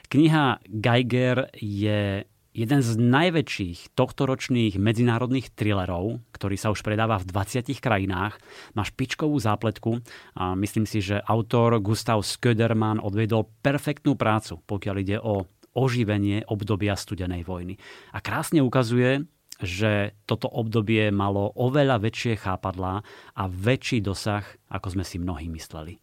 [0.08, 2.24] Kniha Geiger je
[2.58, 8.40] jeden z najväčších tohtoročných medzinárodných thrillerov, ktorý sa už predáva v 20 krajinách.
[8.74, 10.02] Má špičkovú zápletku
[10.34, 15.46] a myslím si, že autor Gustav Sköderman odvedol perfektnú prácu, pokiaľ ide o
[15.78, 17.78] oživenie obdobia studenej vojny.
[18.10, 19.22] A krásne ukazuje,
[19.62, 23.02] že toto obdobie malo oveľa väčšie chápadlá
[23.34, 25.98] a väčší dosah, ako sme si mnohí mysleli.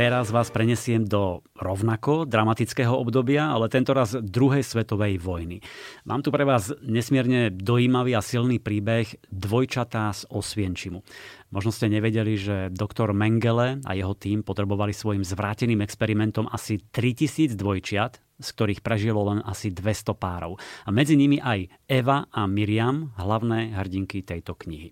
[0.00, 5.60] Teraz vás prenesiem do rovnako dramatického obdobia, ale tento raz druhej svetovej vojny.
[6.08, 11.04] Mám tu pre vás nesmierne dojímavý a silný príbeh Dvojčatá z Osvienčimu.
[11.52, 17.52] Možno ste nevedeli, že doktor Mengele a jeho tým potrebovali svojim zvráteným experimentom asi 3000
[17.52, 20.56] dvojčiat, z ktorých prežilo len asi 200 párov.
[20.84, 24.90] A medzi nimi aj Eva a Miriam, hlavné hrdinky tejto knihy.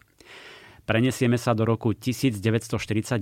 [0.89, 3.21] Prenesieme sa do roku 1941,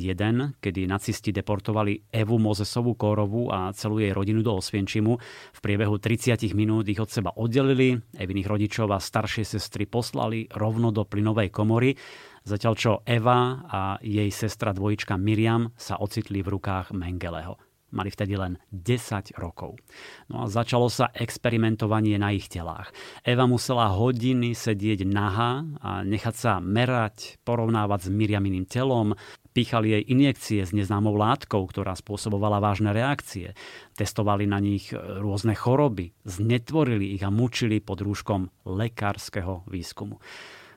[0.62, 5.18] kedy nacisti deportovali Evu Mozesovú Kórovú a celú jej rodinu do Osvienčimu.
[5.50, 10.94] V priebehu 30 minút ich od seba oddelili, Eviných rodičov a staršie sestry poslali rovno
[10.94, 11.98] do plynovej komory,
[12.46, 17.65] zatiaľ čo Eva a jej sestra dvojička Miriam sa ocitli v rukách Mengeleho.
[17.94, 19.78] Mali vtedy len 10 rokov.
[20.26, 22.90] No a začalo sa experimentovanie na ich telách.
[23.22, 29.14] Eva musela hodiny sedieť nahá a nechať sa merať, porovnávať s Miriaminým telom,
[29.56, 33.56] píchali jej injekcie s neznámou látkou, ktorá spôsobovala vážne reakcie.
[33.96, 40.20] Testovali na nich rôzne choroby, znetvorili ich a mučili pod rúškom lekárskeho výskumu.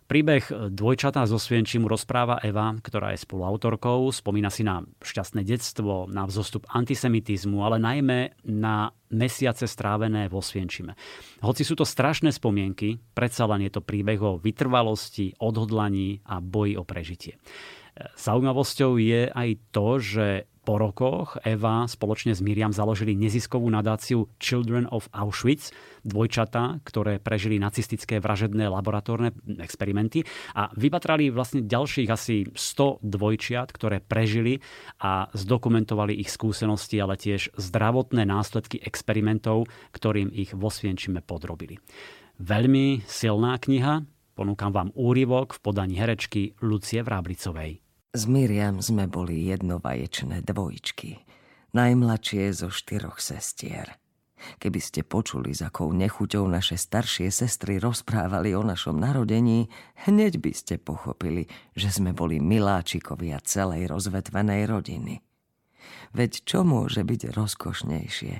[0.10, 4.10] Príbeh dvojčatá zo Svienčimu rozpráva Eva, ktorá je spoluautorkou.
[4.10, 10.98] Spomína si na šťastné detstvo, na vzostup antisemitizmu, ale najmä na mesiace strávené vo Svienčime.
[11.46, 16.74] Hoci sú to strašné spomienky, predsa len je to príbeh o vytrvalosti, odhodlaní a boji
[16.74, 17.38] o prežitie.
[18.18, 20.28] Zaujímavosťou je aj to, že
[20.70, 25.74] po rokoch Eva spoločne s Miriam založili neziskovú nadáciu Children of Auschwitz,
[26.06, 30.22] dvojčata, ktoré prežili nacistické vražedné laboratórne experimenty
[30.54, 34.62] a vypatrali vlastne ďalších asi 100 dvojčiat, ktoré prežili
[35.02, 39.66] a zdokumentovali ich skúsenosti, ale tiež zdravotné následky experimentov,
[39.98, 41.82] ktorým ich vo Svienčime podrobili.
[42.38, 44.06] Veľmi silná kniha,
[44.38, 47.89] ponúkam vám úryvok v podaní herečky Lucie Vráblicovej.
[48.10, 51.22] S Miriam sme boli jednovaječné dvojičky,
[51.78, 54.02] najmladšie zo štyroch sestier.
[54.58, 59.70] Keby ste počuli, s akou nechuťou naše staršie sestry rozprávali o našom narodení,
[60.10, 61.46] hneď by ste pochopili,
[61.78, 65.22] že sme boli miláčikovia celej rozvetvenej rodiny.
[66.10, 68.34] Veď čo môže byť rozkošnejšie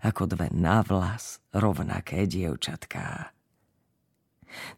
[0.00, 3.36] ako dve navlas rovnaké dievčatká?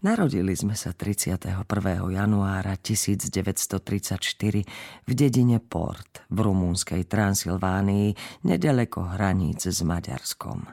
[0.05, 1.65] Narodili sme sa 31.
[2.13, 3.81] januára 1934
[5.09, 8.13] v dedine Port v rumúnskej Transylvánii,
[8.45, 10.69] nedaleko hraníc s Maďarskom.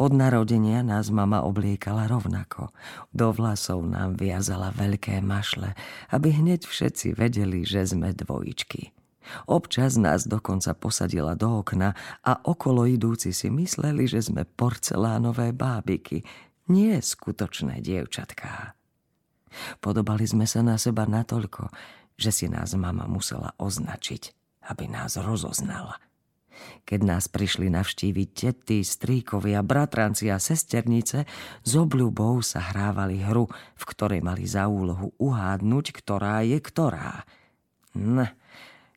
[0.00, 2.72] Od narodenia nás mama obliekala rovnako.
[3.12, 5.76] Do vlasov nám viazala veľké mašle,
[6.14, 8.94] aby hneď všetci vedeli, že sme dvojičky.
[9.50, 16.22] Občas nás dokonca posadila do okna a okolo idúci si mysleli, že sme porcelánové bábiky,
[16.68, 18.74] nie skutočné dievčatká.
[19.80, 21.70] Podobali sme sa na seba natoľko,
[22.16, 24.32] že si nás mama musela označiť,
[24.68, 26.00] aby nás rozoznala.
[26.88, 31.28] Keď nás prišli navštíviť tety, strýkovia, bratranci a sesternice,
[31.60, 37.28] s obľubou sa hrávali hru, v ktorej mali za úlohu uhádnuť, ktorá je ktorá.
[37.92, 38.24] Hm,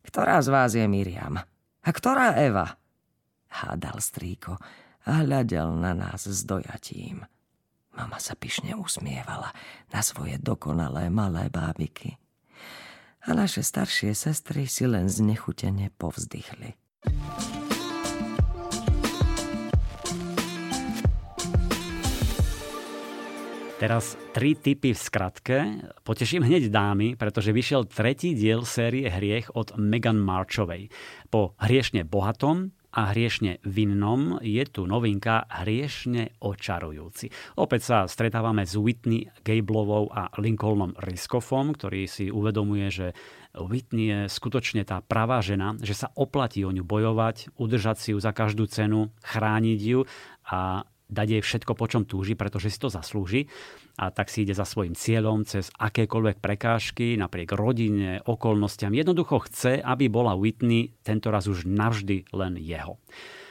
[0.08, 1.36] ktorá z vás je Miriam?
[1.84, 2.80] A ktorá Eva?
[3.50, 4.56] Hádal strýko
[5.04, 7.28] a hľadel na nás s dojatím.
[7.98, 9.50] Mama sa pyšne usmievala
[9.90, 12.22] na svoje dokonalé malé bábiky.
[13.26, 16.78] A naše staršie sestry si len znechutene povzdychli.
[23.80, 25.58] Teraz tri typy v skratke.
[26.04, 30.92] Poteším hneď dámy, pretože vyšiel tretí diel série Hriech od Megan Marchovej.
[31.32, 37.30] Po hriešne bohatom a hriešne vinnom je tu novinka hriešne očarujúci.
[37.62, 43.08] Opäť sa stretávame s Whitney Gablovou a Lincolnom Riskoffom, ktorý si uvedomuje, že
[43.54, 48.20] Whitney je skutočne tá pravá žena, že sa oplatí o ňu bojovať, udržať si ju
[48.22, 50.06] za každú cenu, chrániť ju
[50.50, 53.50] a dať jej všetko, po čom túži, pretože si to zaslúži.
[54.00, 58.96] A tak si ide za svojim cieľom cez akékoľvek prekážky, napriek rodine, okolnostiam.
[58.96, 62.96] Jednoducho chce, aby bola Whitney tentoraz už navždy len jeho.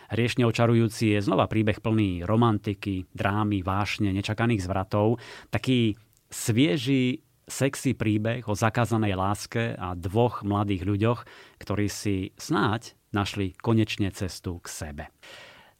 [0.09, 5.21] Riešne očarujúci je znova príbeh plný romantiky, drámy, vášne, nečakaných zvratov.
[5.53, 6.01] Taký
[6.33, 11.21] svieži, sexy príbeh o zakázanej láske a dvoch mladých ľuďoch,
[11.61, 15.05] ktorí si snáď našli konečne cestu k sebe.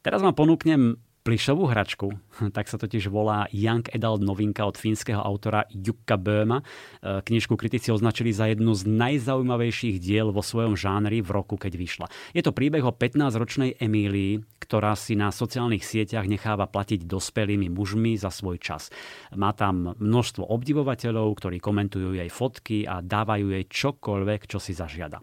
[0.05, 2.09] Teraz vám ponúknem plišovú hračku,
[2.57, 6.65] tak sa totiž volá Young Adult novinka od fínskeho autora Jukka Böhma.
[6.65, 11.77] E, knižku kritici označili za jednu z najzaujímavejších diel vo svojom žánri v roku, keď
[11.77, 12.07] vyšla.
[12.33, 18.17] Je to príbeh o 15-ročnej Emílii, ktorá si na sociálnych sieťach necháva platiť dospelými mužmi
[18.17, 18.89] za svoj čas.
[19.37, 25.21] Má tam množstvo obdivovateľov, ktorí komentujú jej fotky a dávajú jej čokoľvek, čo si zažiada.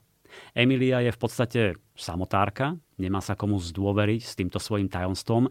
[0.56, 1.60] Emilia je v podstate
[1.96, 5.48] samotárka, nemá sa komu zdôveriť s týmto svojim tajomstvom.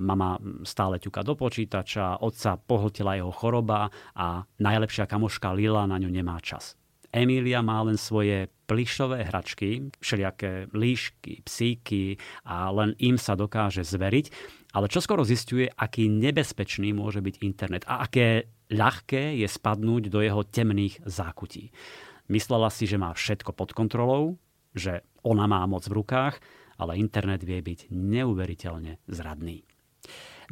[0.00, 6.10] Mama stále ťuka do počítača, otca pohltila jeho choroba a najlepšia kamoška Lila na ňu
[6.12, 6.78] nemá čas.
[7.08, 14.26] Emília má len svoje plišové hračky, všelijaké líšky, psíky a len im sa dokáže zveriť,
[14.76, 20.44] ale čoskoro zistuje, aký nebezpečný môže byť internet a aké ľahké je spadnúť do jeho
[20.44, 21.72] temných zákutí.
[22.28, 24.36] Myslela si, že má všetko pod kontrolou,
[24.76, 26.40] že ona má moc v rukách,
[26.78, 29.64] ale internet vie byť neuveriteľne zradný.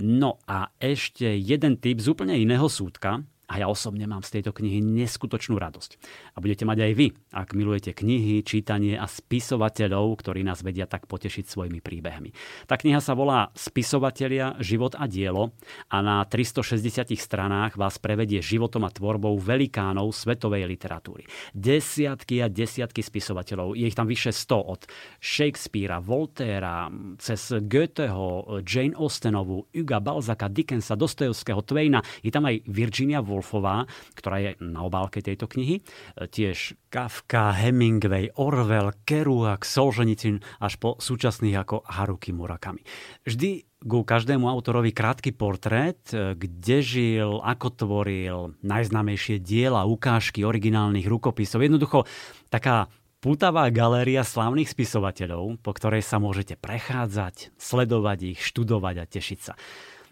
[0.00, 4.50] No a ešte jeden typ z úplne iného súdka, a ja osobne mám z tejto
[4.50, 5.90] knihy neskutočnú radosť.
[6.34, 11.06] A budete mať aj vy, ak milujete knihy, čítanie a spisovateľov, ktorí nás vedia tak
[11.06, 12.34] potešiť svojimi príbehmi.
[12.66, 15.54] Tá kniha sa volá Spisovatelia, život a dielo
[15.86, 21.30] a na 360 stranách vás prevedie životom a tvorbou velikánov svetovej literatúry.
[21.54, 24.90] Desiatky a desiatky spisovateľov, je ich tam vyše 100 od
[25.22, 26.90] Shakespearea, Voltaira,
[27.22, 33.84] cez Goetheho, Jane Austenovu, Huga Balzaka, Dickensa, Dostojevského, Twaina, je tam aj Virginia Woolf, Woolfová,
[34.16, 35.84] ktorá je na obálke tejto knihy.
[36.16, 42.80] Tiež Kafka, Hemingway, Orwell, Kerouac, Solženicin až po súčasných ako Haruki Murakami.
[43.28, 51.60] Vždy ku každému autorovi krátky portrét, kde žil, ako tvoril, najznámejšie diela, ukážky originálnych rukopisov.
[51.60, 52.08] Jednoducho
[52.48, 52.88] taká
[53.20, 59.54] pútavá galéria slávnych spisovateľov, po ktorej sa môžete prechádzať, sledovať ich, študovať a tešiť sa.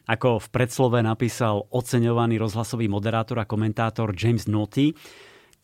[0.05, 4.93] Ako v predslove napísal oceňovaný rozhlasový moderátor a komentátor James Naughty,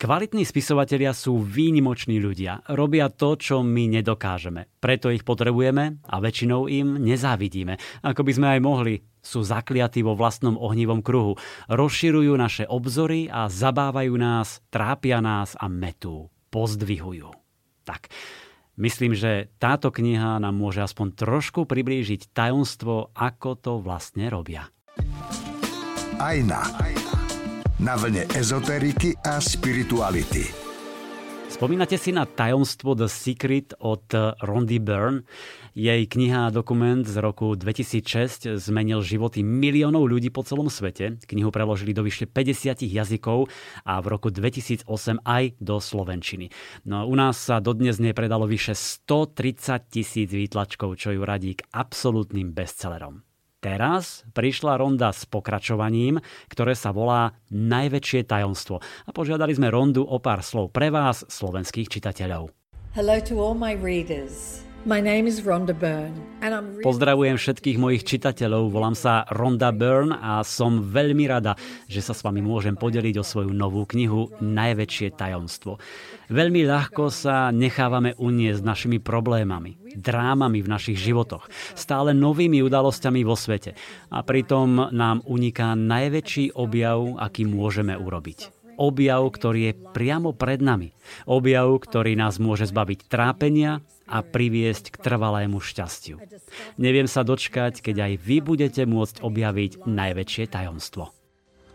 [0.01, 2.65] Kvalitní spisovatelia sú výnimoční ľudia.
[2.73, 4.65] Robia to, čo my nedokážeme.
[4.81, 7.77] Preto ich potrebujeme a väčšinou im nezávidíme.
[8.01, 9.05] Ako by sme aj mohli.
[9.21, 11.37] Sú zakliatí vo vlastnom ohnivom kruhu.
[11.69, 16.33] Rozširujú naše obzory a zabávajú nás, trápia nás a metú.
[16.49, 17.29] Pozdvihujú.
[17.85, 18.09] Tak,
[18.79, 24.71] Myslím, že táto kniha nám môže aspoň trošku priblížiť tajomstvo, ako to vlastne robia.
[26.21, 26.61] Ajna.
[27.81, 30.45] Na vlne ezoteriky a spirituality.
[31.51, 34.07] Spomínate si na tajomstvo The Secret od
[34.39, 35.27] Rondy Byrne?
[35.71, 41.15] Jej kniha a dokument z roku 2006 zmenil životy miliónov ľudí po celom svete.
[41.23, 43.47] Knihu preložili do vyše 50 jazykov
[43.87, 44.83] a v roku 2008
[45.23, 46.51] aj do slovenčiny.
[46.83, 52.51] No, u nás sa dodnes nepredalo vyše 130 tisíc výtlačkov, čo ju radí k absolútnym
[52.51, 53.23] bestsellerom.
[53.63, 56.19] Teraz prišla ronda s pokračovaním,
[56.51, 58.83] ktoré sa volá Najväčšie tajomstvo.
[59.07, 62.51] A požiadali sme rondu o pár slov pre vás, slovenských čitateľov.
[62.91, 64.67] Hello to all my readers.
[66.81, 71.53] Pozdravujem všetkých mojich čitateľov, volám sa Ronda Byrne a som veľmi rada,
[71.85, 75.77] že sa s vami môžem podeliť o svoju novú knihu Najväčšie tajomstvo.
[76.33, 81.45] Veľmi ľahko sa nechávame uniesť našimi problémami, drámami v našich životoch,
[81.77, 83.77] stále novými udalosťami vo svete
[84.09, 90.89] a pritom nám uniká najväčší objav, aký môžeme urobiť objav, ktorý je priamo pred nami.
[91.29, 96.19] Objav, ktorý nás môže zbaviť trápenia a priviesť k trvalému šťastiu.
[96.75, 101.15] Neviem sa dočkať, keď aj vy budete môcť objaviť najväčšie tajomstvo.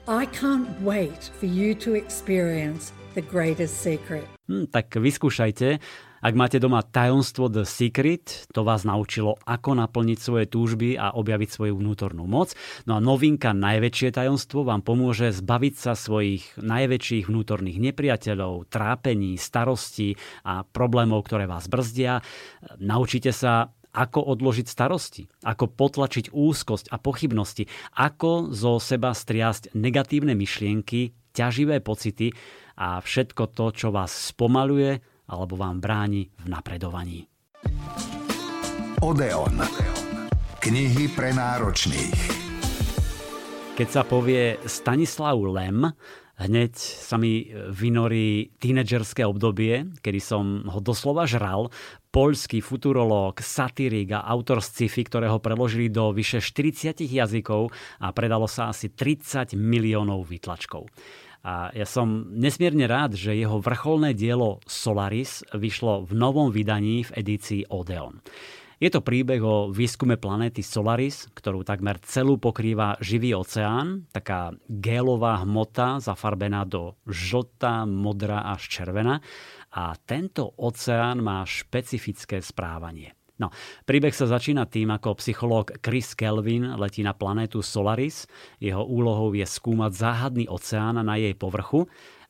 [0.07, 4.29] I can't wait for you to experience the greatest secret.
[4.47, 5.83] Hm, tak vyskúšajte
[6.27, 11.55] ak máte doma tajomstvo The Secret, to vás naučilo, ako naplniť svoje túžby a objaviť
[11.55, 12.51] svoju vnútornú moc.
[12.83, 20.19] No a novinka Najväčšie tajomstvo vám pomôže zbaviť sa svojich najväčších vnútorných nepriateľov, trápení, starostí
[20.43, 22.19] a problémov, ktoré vás brzdia.
[22.83, 30.35] Naučite sa ako odložiť starosti, ako potlačiť úzkosť a pochybnosti, ako zo seba striasť negatívne
[30.35, 32.35] myšlienky, ťaživé pocity
[32.75, 37.27] a všetko to, čo vás spomaluje, alebo vám bráni v napredovaní.
[39.03, 39.61] Odeon.
[40.63, 42.19] Knihy pre náročných.
[43.77, 45.85] Keď sa povie Stanislav Lem,
[46.41, 51.69] hneď sa mi vynorí tínedžerské obdobie, kedy som ho doslova žral.
[52.09, 57.69] Poľský futurológ, satírik a autor sci-fi, ktorého preložili do vyše 40 jazykov
[58.01, 60.89] a predalo sa asi 30 miliónov výtlačkov.
[61.47, 67.15] A ja som nesmierne rád, že jeho vrcholné dielo Solaris vyšlo v novom vydaní v
[67.23, 68.19] edícii Odeon.
[68.77, 75.41] Je to príbeh o výskume planéty Solaris, ktorú takmer celú pokrýva živý oceán, taká gélová
[75.49, 79.25] hmota zafarbená do žltá, modrá až červená.
[79.73, 83.16] A tento oceán má špecifické správanie.
[83.37, 83.53] No,
[83.85, 88.25] príbeh sa začína tým, ako psychológ Chris Kelvin letí na planétu Solaris.
[88.57, 91.85] Jeho úlohou je skúmať záhadný oceán na jej povrchu,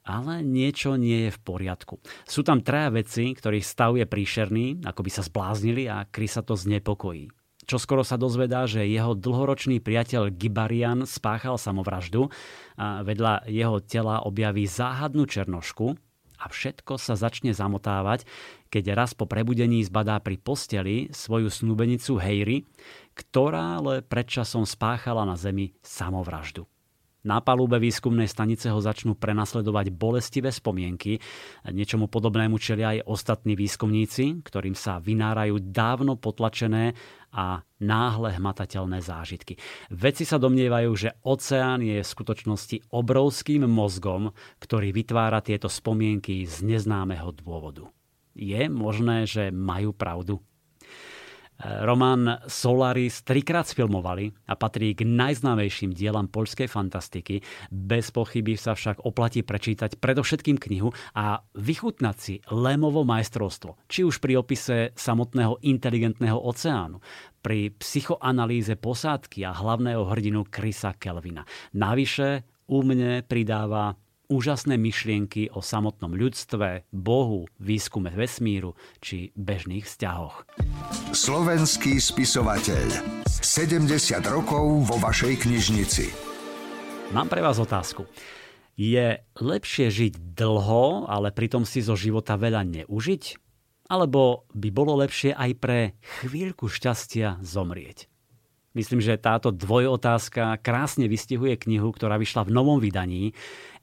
[0.06, 2.02] ale niečo nie je v poriadku.
[2.26, 6.42] Sú tam traja veci, ktorých stav je príšerný, ako by sa zbláznili a Chris sa
[6.42, 7.30] to znepokojí.
[7.66, 12.30] Čo skoro sa dozvedá, že jeho dlhoročný priateľ Gibarian spáchal samovraždu
[12.78, 15.98] a vedľa jeho tela objaví záhadnú černošku,
[16.46, 18.22] a všetko sa začne zamotávať,
[18.70, 22.62] keď raz po prebudení zbadá pri posteli svoju snúbenicu Hejry,
[23.18, 26.70] ktorá ale predčasom spáchala na zemi samovraždu.
[27.26, 31.18] Na palube výskumnej stanice ho začnú prenasledovať bolestivé spomienky.
[31.66, 36.94] Niečomu podobnému čelia aj ostatní výskumníci, ktorým sa vynárajú dávno potlačené
[37.34, 39.58] a náhle hmatateľné zážitky.
[39.90, 44.30] Vedci sa domnievajú, že oceán je v skutočnosti obrovským mozgom,
[44.62, 47.90] ktorý vytvára tieto spomienky z neznámeho dôvodu.
[48.38, 50.38] Je možné, že majú pravdu?
[51.60, 57.40] Román Solaris trikrát sfilmovali a patrí k najznámejším dielam poľskej fantastiky.
[57.72, 64.20] Bez pochyby sa však oplatí prečítať predovšetkým knihu a vychutnať si Lémovo majstrovstvo, či už
[64.20, 67.00] pri opise samotného inteligentného oceánu,
[67.40, 71.48] pri psychoanalýze posádky a hlavného hrdinu Krisa Kelvina.
[71.72, 73.94] Navyše u mne pridáva
[74.26, 80.46] úžasné myšlienky o samotnom ľudstve, Bohu, výskume vesmíru či bežných vzťahoch.
[81.14, 82.86] Slovenský spisovateľ.
[83.26, 83.90] 70
[84.26, 86.06] rokov vo vašej knižnici.
[87.14, 88.10] Mám pre vás otázku.
[88.76, 93.24] Je lepšie žiť dlho, ale pritom si zo života veľa neužiť?
[93.86, 95.78] Alebo by bolo lepšie aj pre
[96.20, 98.10] chvíľku šťastia zomrieť?
[98.76, 103.32] Myslím, že táto dvojotázka krásne vystihuje knihu, ktorá vyšla v novom vydaní.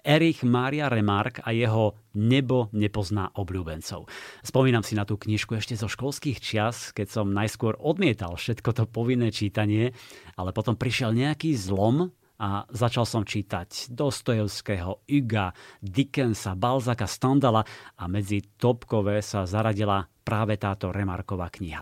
[0.06, 4.06] Erich Maria Remark a jeho Nebo nepozná obľúbencov.
[4.46, 8.84] Spomínam si na tú knižku ešte zo školských čias, keď som najskôr odmietal všetko to
[8.86, 9.96] povinné čítanie,
[10.38, 17.66] ale potom prišiel nejaký zlom a začal som čítať Dostojevského, Uga, Dickensa, Balzaka, Stendala
[17.98, 21.82] a medzi topkové sa zaradila práve táto Remarková kniha.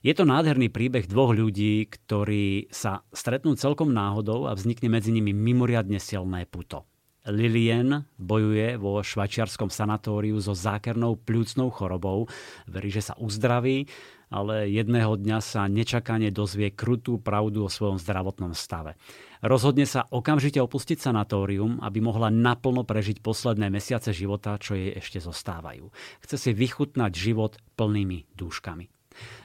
[0.00, 5.36] Je to nádherný príbeh dvoch ľudí, ktorí sa stretnú celkom náhodou a vznikne medzi nimi
[5.36, 6.88] mimoriadne silné puto.
[7.28, 12.32] Lilien bojuje vo švajčiarskom sanatóriu so zákernou pľúcnou chorobou.
[12.64, 13.92] Verí, že sa uzdraví,
[14.32, 18.96] ale jedného dňa sa nečakane dozvie krutú pravdu o svojom zdravotnom stave.
[19.44, 25.20] Rozhodne sa okamžite opustiť sanatórium, aby mohla naplno prežiť posledné mesiace života, čo jej ešte
[25.20, 25.92] zostávajú.
[26.24, 28.99] Chce si vychutnať život plnými dúškami.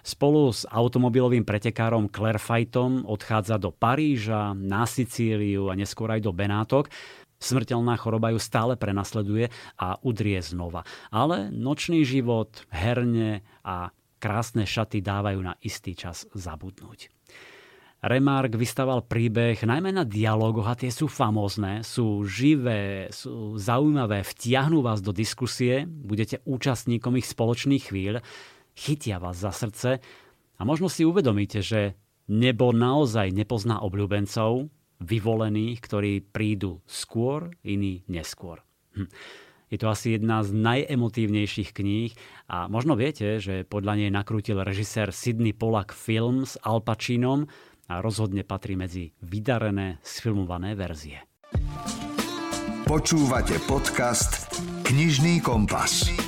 [0.06, 6.32] Spolu s automobilovým pretekárom Claire Fightom odchádza do Paríža, na Sicíliu a neskôr aj do
[6.32, 6.94] Benátok.
[7.42, 10.88] Smrteľná choroba ju stále prenasleduje a udrie znova.
[11.12, 17.14] Ale nočný život, herne a krásne šaty dávajú na istý čas zabudnúť.
[18.06, 24.86] Remark vystaval príbeh najmä na dialogoch a tie sú famózne, sú živé, sú zaujímavé, vtiahnú
[24.86, 28.22] vás do diskusie, budete účastníkom ich spoločných chvíľ,
[28.76, 30.04] chytia vás za srdce
[30.56, 31.96] a možno si uvedomíte, že
[32.28, 34.70] nebo naozaj nepozná obľúbencov,
[35.04, 38.64] vyvolených, ktorí prídu skôr, iní neskôr.
[38.96, 39.12] Hm.
[39.74, 42.14] Je to asi jedna z najemotívnejších kníh
[42.48, 47.50] a možno viete, že podľa nej nakrútil režisér Sidney Pollack film s Al Pacinom
[47.90, 51.26] a rozhodne patrí medzi vydarené sfilmované verzie.
[52.86, 54.54] Počúvate podcast
[54.86, 56.25] Knižný kompas.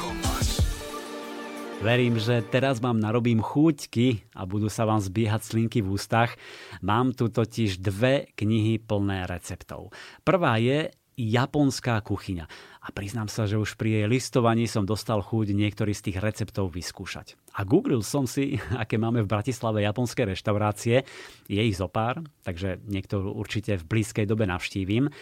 [1.77, 6.33] Verím, že teraz vám narobím chúťky a budú sa vám zbiehať slinky v ústach.
[6.81, 9.93] Mám tu totiž dve knihy plné receptov.
[10.25, 12.45] Prvá je japonská kuchyňa.
[12.81, 16.73] A priznám sa, že už pri jej listovaní som dostal chuť niektorý z tých receptov
[16.73, 17.37] vyskúšať.
[17.57, 21.05] A googlil som si, aké máme v Bratislave japonské reštaurácie.
[21.45, 25.13] Je ich zopár, takže niekto určite v blízkej dobe navštívim.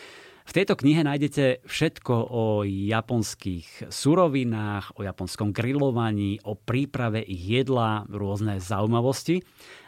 [0.46, 8.06] V tejto knihe nájdete všetko o japonských surovinách, o japonskom grillovaní, o príprave ich jedla,
[8.06, 9.42] rôzne zaujímavosti,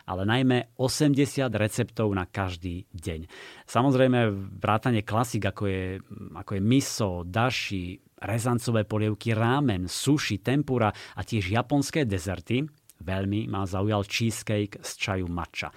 [0.09, 3.29] ale najmä 80 receptov na každý deň.
[3.69, 6.01] Samozrejme vrátanie klasik, ako je,
[6.33, 12.65] ako je miso, dashi, rezancové polievky, rámen, sushi, tempura a tiež japonské dezerty.
[12.97, 15.69] Veľmi ma zaujal cheesecake z čaju matcha.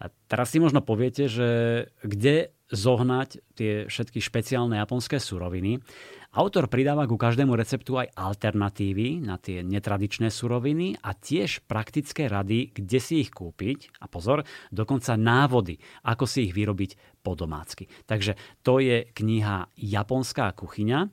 [0.00, 1.48] A teraz si možno poviete, že
[2.04, 5.82] kde zohnať tie všetky špeciálne japonské suroviny.
[6.30, 12.70] Autor pridáva ku každému receptu aj alternatívy na tie netradičné suroviny a tiež praktické rady,
[12.70, 17.90] kde si ich kúpiť a pozor, dokonca návody, ako si ich vyrobiť po domácky.
[18.06, 21.10] Takže to je kniha Japonská kuchyňa.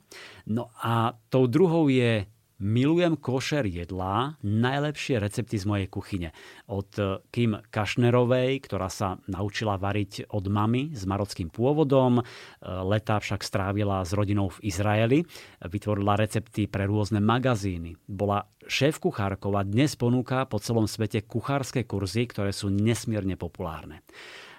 [0.53, 6.29] No a tou druhou je Milujem košer jedlá, najlepšie recepty z mojej kuchyne.
[6.65, 12.23] Od eh, Kim Kašnerovej, ktorá sa naučila variť od mamy s marockým pôvodom, eh,
[12.65, 15.21] leta však strávila s rodinou v Izraeli,
[15.61, 17.93] vytvorila recepty pre rôzne magazíny.
[18.09, 24.01] Bola šéf kuchárkov a dnes ponúka po celom svete kuchárske kurzy, ktoré sú nesmierne populárne.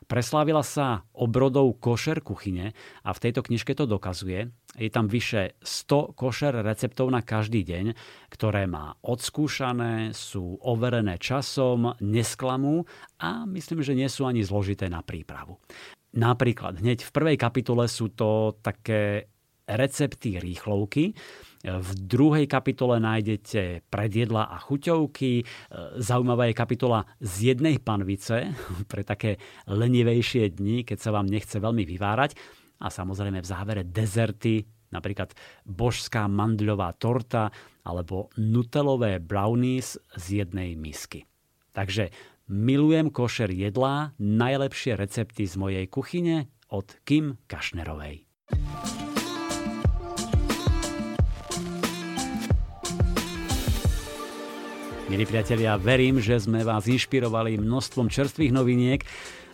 [0.08, 2.72] Preslávila sa obrodou košer kuchyne
[3.04, 4.48] a v tejto knižke to dokazuje.
[4.78, 7.98] Je tam vyše 100 košer receptov na každý deň,
[8.30, 12.86] ktoré má odskúšané, sú overené časom, nesklamú
[13.18, 15.58] a myslím, že nie sú ani zložité na prípravu.
[16.14, 19.26] Napríklad hneď v prvej kapitole sú to také
[19.68, 21.12] recepty rýchlovky,
[21.66, 25.42] v druhej kapitole nájdete predjedla a chuťovky.
[25.98, 28.54] Zaujímavá je kapitola z jednej panvice
[28.90, 32.38] pre také lenivejšie dni, keď sa vám nechce veľmi vyvárať.
[32.78, 34.62] A samozrejme v závere dezerty,
[34.94, 35.34] napríklad
[35.66, 37.50] božská mandľová torta
[37.82, 41.26] alebo nutelové brownies z jednej misky.
[41.74, 42.14] Takže
[42.46, 48.22] milujem košer jedlá, najlepšie recepty z mojej kuchyne od Kim Kašnerovej.
[55.08, 59.00] Milí priatelia, verím, že sme vás inšpirovali množstvom čerstvých noviniek.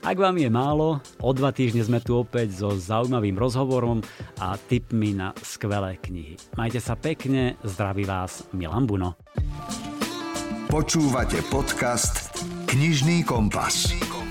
[0.05, 4.05] Ak vám je málo, o dva týždne sme tu opäť so zaujímavým rozhovorom
[4.37, 6.37] a tipmi na skvelé knihy.
[6.61, 9.17] Majte sa pekne, zdraví vás Milan Buno.
[10.69, 12.37] Počúvate podcast
[12.69, 13.97] Knižný kompas.
[13.97, 14.24] Knižný kompas.